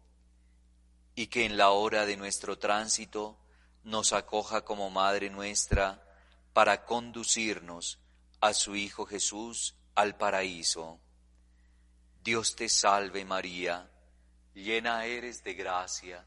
[1.14, 3.38] y que en la hora de nuestro tránsito
[3.82, 6.06] nos acoja como Madre nuestra
[6.52, 7.98] para conducirnos
[8.42, 11.00] a su Hijo Jesús al paraíso.
[12.22, 13.90] Dios te salve María,
[14.52, 16.26] llena eres de gracia,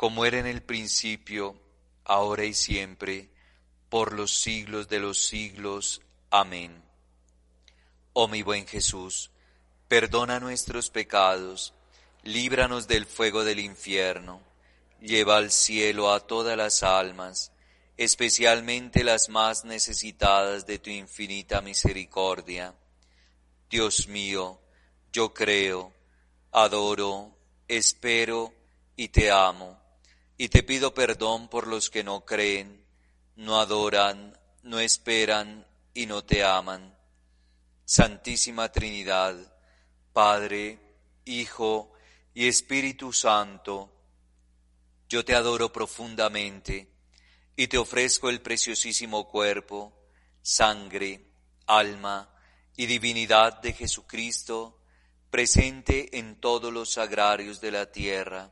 [0.00, 1.60] como era en el principio,
[2.04, 3.28] ahora y siempre,
[3.90, 6.00] por los siglos de los siglos.
[6.30, 6.82] Amén.
[8.14, 9.30] Oh mi buen Jesús,
[9.88, 11.74] perdona nuestros pecados,
[12.22, 14.40] líbranos del fuego del infierno,
[15.02, 17.52] lleva al cielo a todas las almas,
[17.98, 22.74] especialmente las más necesitadas de tu infinita misericordia.
[23.68, 24.62] Dios mío,
[25.12, 25.92] yo creo,
[26.52, 27.36] adoro,
[27.68, 28.54] espero
[28.96, 29.79] y te amo,
[30.40, 32.82] y te pido perdón por los que no creen,
[33.36, 36.96] no adoran, no esperan y no te aman.
[37.84, 39.36] Santísima Trinidad,
[40.14, 40.78] Padre,
[41.26, 41.92] Hijo
[42.32, 43.92] y Espíritu Santo,
[45.10, 46.90] yo te adoro profundamente
[47.54, 49.92] y te ofrezco el preciosísimo cuerpo,
[50.40, 51.22] sangre,
[51.66, 52.34] alma
[52.76, 54.80] y divinidad de Jesucristo,
[55.30, 58.50] presente en todos los sagrarios de la tierra,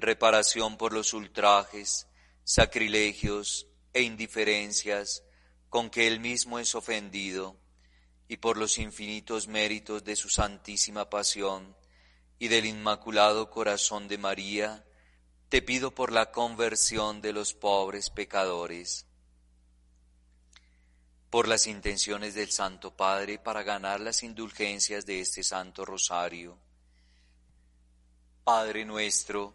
[0.00, 2.06] reparación por los ultrajes,
[2.44, 5.22] sacrilegios e indiferencias
[5.68, 7.56] con que él mismo es ofendido,
[8.28, 11.76] y por los infinitos méritos de su santísima pasión
[12.38, 14.84] y del inmaculado corazón de María,
[15.48, 19.06] te pido por la conversión de los pobres pecadores,
[21.30, 26.58] por las intenciones del Santo Padre para ganar las indulgencias de este Santo Rosario.
[28.44, 29.54] Padre nuestro,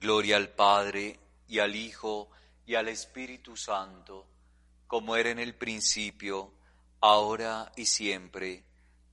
[0.00, 1.18] Gloria al Padre
[1.48, 2.30] y al Hijo
[2.66, 4.26] y al Espíritu Santo,
[4.86, 6.52] como era en el principio,
[7.00, 8.64] ahora y siempre,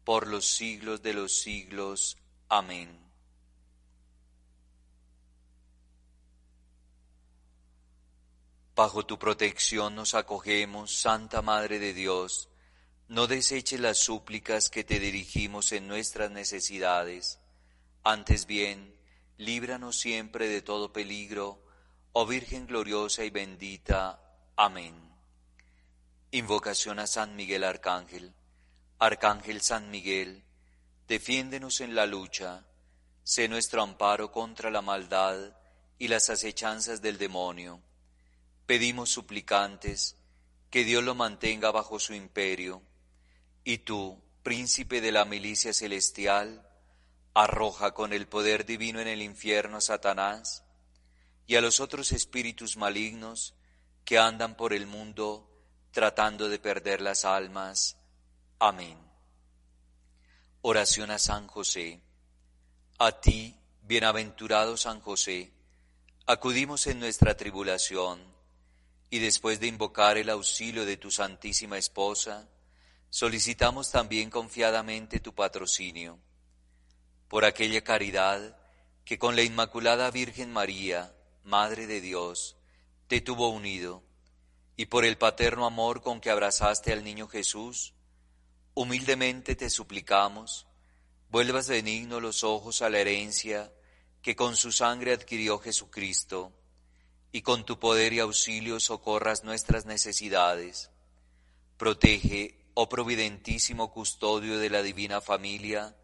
[0.03, 2.17] por los siglos de los siglos.
[2.49, 3.01] Amén.
[8.75, 12.49] Bajo tu protección nos acogemos, Santa Madre de Dios.
[13.09, 17.39] No deseches las súplicas que te dirigimos en nuestras necesidades.
[18.03, 18.95] Antes bien,
[19.41, 21.65] líbranos siempre de todo peligro,
[22.11, 24.21] oh Virgen gloriosa y bendita.
[24.55, 24.93] Amén.
[26.29, 28.35] Invocación a San Miguel Arcángel.
[28.99, 30.43] Arcángel San Miguel,
[31.07, 32.67] defiéndenos en la lucha,
[33.23, 35.57] sé nuestro amparo contra la maldad
[35.97, 37.81] y las acechanzas del demonio.
[38.67, 40.17] Pedimos suplicantes
[40.69, 42.83] que Dios lo mantenga bajo su imperio,
[43.63, 46.67] y tú, príncipe de la milicia celestial,
[47.33, 50.63] arroja con el poder divino en el infierno a Satanás
[51.47, 53.55] y a los otros espíritus malignos
[54.03, 55.47] que andan por el mundo
[55.91, 57.97] tratando de perder las almas.
[58.59, 58.97] Amén.
[60.61, 62.01] Oración a San José.
[62.99, 65.51] A ti, bienaventurado San José,
[66.25, 68.21] acudimos en nuestra tribulación
[69.09, 72.47] y después de invocar el auxilio de tu Santísima Esposa,
[73.09, 76.19] solicitamos también confiadamente tu patrocinio
[77.31, 78.57] por aquella caridad
[79.05, 82.57] que con la Inmaculada Virgen María, Madre de Dios,
[83.07, 84.03] te tuvo unido,
[84.75, 87.93] y por el paterno amor con que abrazaste al niño Jesús,
[88.73, 90.67] humildemente te suplicamos,
[91.29, 93.71] vuelvas benigno los ojos a la herencia
[94.21, 96.51] que con su sangre adquirió Jesucristo,
[97.31, 100.91] y con tu poder y auxilio socorras nuestras necesidades.
[101.77, 105.95] Protege, oh providentísimo custodio de la divina familia,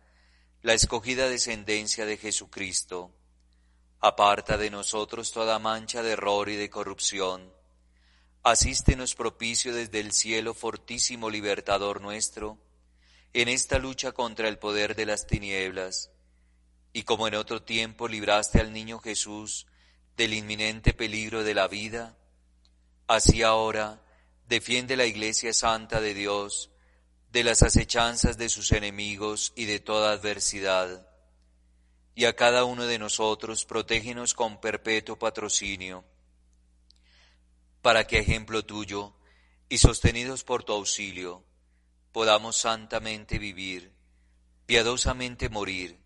[0.68, 3.15] la escogida descendencia de Jesucristo.
[4.02, 7.53] Aparta de nosotros toda mancha de error y de corrupción.
[8.44, 12.57] Asístenos propicio desde el cielo, fortísimo libertador nuestro,
[13.31, 16.11] en esta lucha contra el poder de las tinieblas.
[16.91, 19.68] Y como en otro tiempo libraste al niño Jesús
[20.18, 22.18] del inminente peligro de la vida,
[23.07, 24.03] así ahora
[24.49, 26.72] defiende la Iglesia Santa de Dios,
[27.31, 31.07] de las acechanzas de sus enemigos y de toda adversidad.
[32.15, 36.03] Y a cada uno de nosotros protégenos con perpetuo patrocinio,
[37.81, 39.13] para que, ejemplo tuyo,
[39.69, 41.43] y sostenidos por tu auxilio,
[42.11, 43.93] podamos santamente vivir,
[44.65, 45.99] piadosamente morir,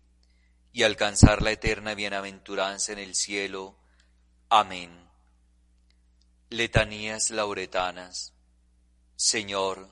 [0.72, 3.78] y alcanzar la eterna bienaventuranza en el cielo.
[4.48, 5.08] Amén.
[6.48, 8.34] Letanías lauretanas.
[9.16, 9.91] Señor,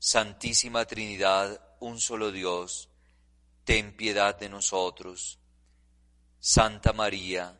[0.00, 2.88] Santísima Trinidad, un solo Dios,
[3.64, 5.40] ten piedad de nosotros.
[6.38, 7.58] Santa María,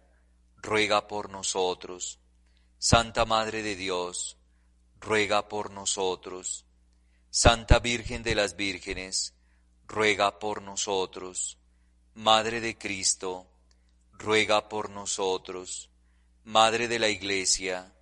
[0.57, 2.21] ruega por nosotros.
[2.79, 4.37] Santa Madre de Dios,
[5.01, 6.65] ruega por nosotros.
[7.29, 9.35] Santa Virgen de las Vírgenes,
[9.89, 11.59] ruega por nosotros.
[12.15, 13.51] Madre de Cristo,
[14.13, 15.91] ruega por nosotros.
[16.45, 17.93] Madre de la Iglesia,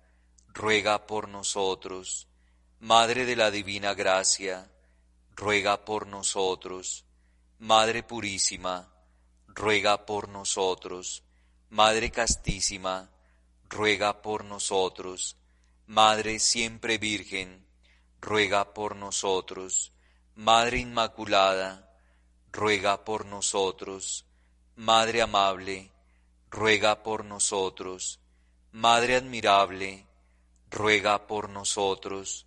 [0.53, 2.27] ruega por nosotros.
[2.79, 4.69] Madre de la Divina Gracia,
[5.35, 7.05] ruega por nosotros.
[7.57, 8.87] Madre Purísima,
[9.47, 11.23] ruega por nosotros.
[11.71, 13.09] Madre Castísima,
[13.67, 15.37] ruega por nosotros.
[15.87, 17.65] Madre siempre Virgen,
[18.21, 19.91] ruega por nosotros.
[20.35, 21.91] Madre Inmaculada,
[22.51, 24.23] ruega por nosotros.
[24.75, 25.91] Madre amable,
[26.51, 28.19] ruega por nosotros.
[28.71, 30.05] Madre admirable,
[30.69, 32.46] ruega por nosotros.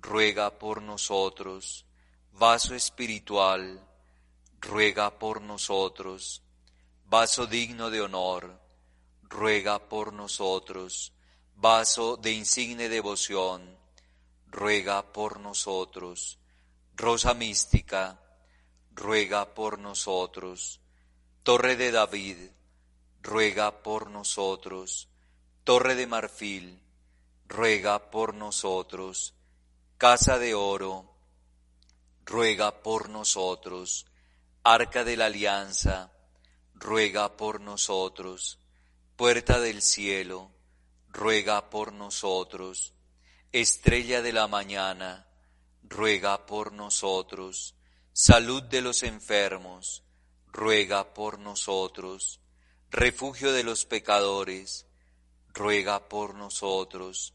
[0.00, 1.84] ruega por nosotros.
[2.32, 3.80] Vaso espiritual,
[4.60, 6.42] ruega por nosotros.
[7.04, 8.58] Vaso digno de honor,
[9.22, 11.12] ruega por nosotros.
[11.56, 13.76] Vaso de insigne devoción,
[14.46, 16.38] ruega por nosotros.
[16.96, 18.18] Rosa mística,
[18.92, 20.80] ruega por nosotros.
[21.42, 22.36] Torre de David,
[23.22, 25.08] ruega por nosotros.
[25.64, 26.80] Torre de marfil,
[27.46, 29.34] ruega por nosotros.
[30.00, 31.14] Casa de oro,
[32.24, 34.06] ruega por nosotros.
[34.64, 36.10] Arca de la Alianza,
[36.72, 38.58] ruega por nosotros.
[39.16, 40.52] Puerta del cielo,
[41.10, 42.94] ruega por nosotros.
[43.52, 45.26] Estrella de la mañana,
[45.82, 47.74] ruega por nosotros.
[48.14, 50.02] Salud de los enfermos,
[50.46, 52.40] ruega por nosotros.
[52.88, 54.86] Refugio de los pecadores,
[55.52, 57.34] ruega por nosotros.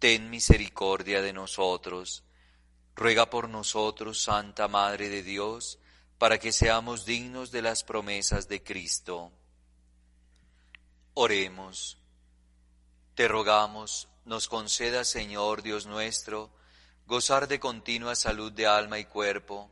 [0.00, 2.24] ten misericordia de nosotros
[3.00, 5.78] ruega por nosotros, Santa Madre de Dios,
[6.18, 9.32] para que seamos dignos de las promesas de Cristo.
[11.14, 11.98] Oremos.
[13.14, 16.50] Te rogamos, nos conceda, Señor Dios nuestro,
[17.06, 19.70] gozar de continua salud de alma y cuerpo,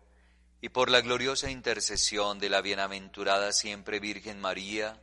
[0.63, 5.03] y por la gloriosa intercesión de la bienaventurada siempre Virgen María,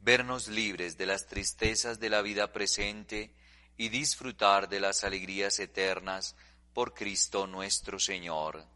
[0.00, 3.30] vernos libres de las tristezas de la vida presente
[3.78, 6.36] y disfrutar de las alegrías eternas
[6.74, 8.66] por Cristo nuestro Señor.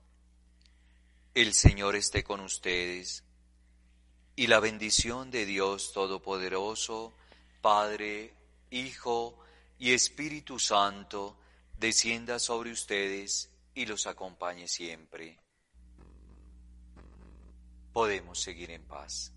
[1.35, 3.25] El Señor esté con ustedes
[4.37, 7.13] y la bendición de Dios Todopoderoso,
[7.61, 8.33] Padre,
[8.71, 9.39] Hijo
[9.79, 11.37] y Espíritu Santo,
[11.77, 15.39] descienda sobre ustedes y los acompañe siempre.
[17.93, 19.32] Podemos seguir en paz.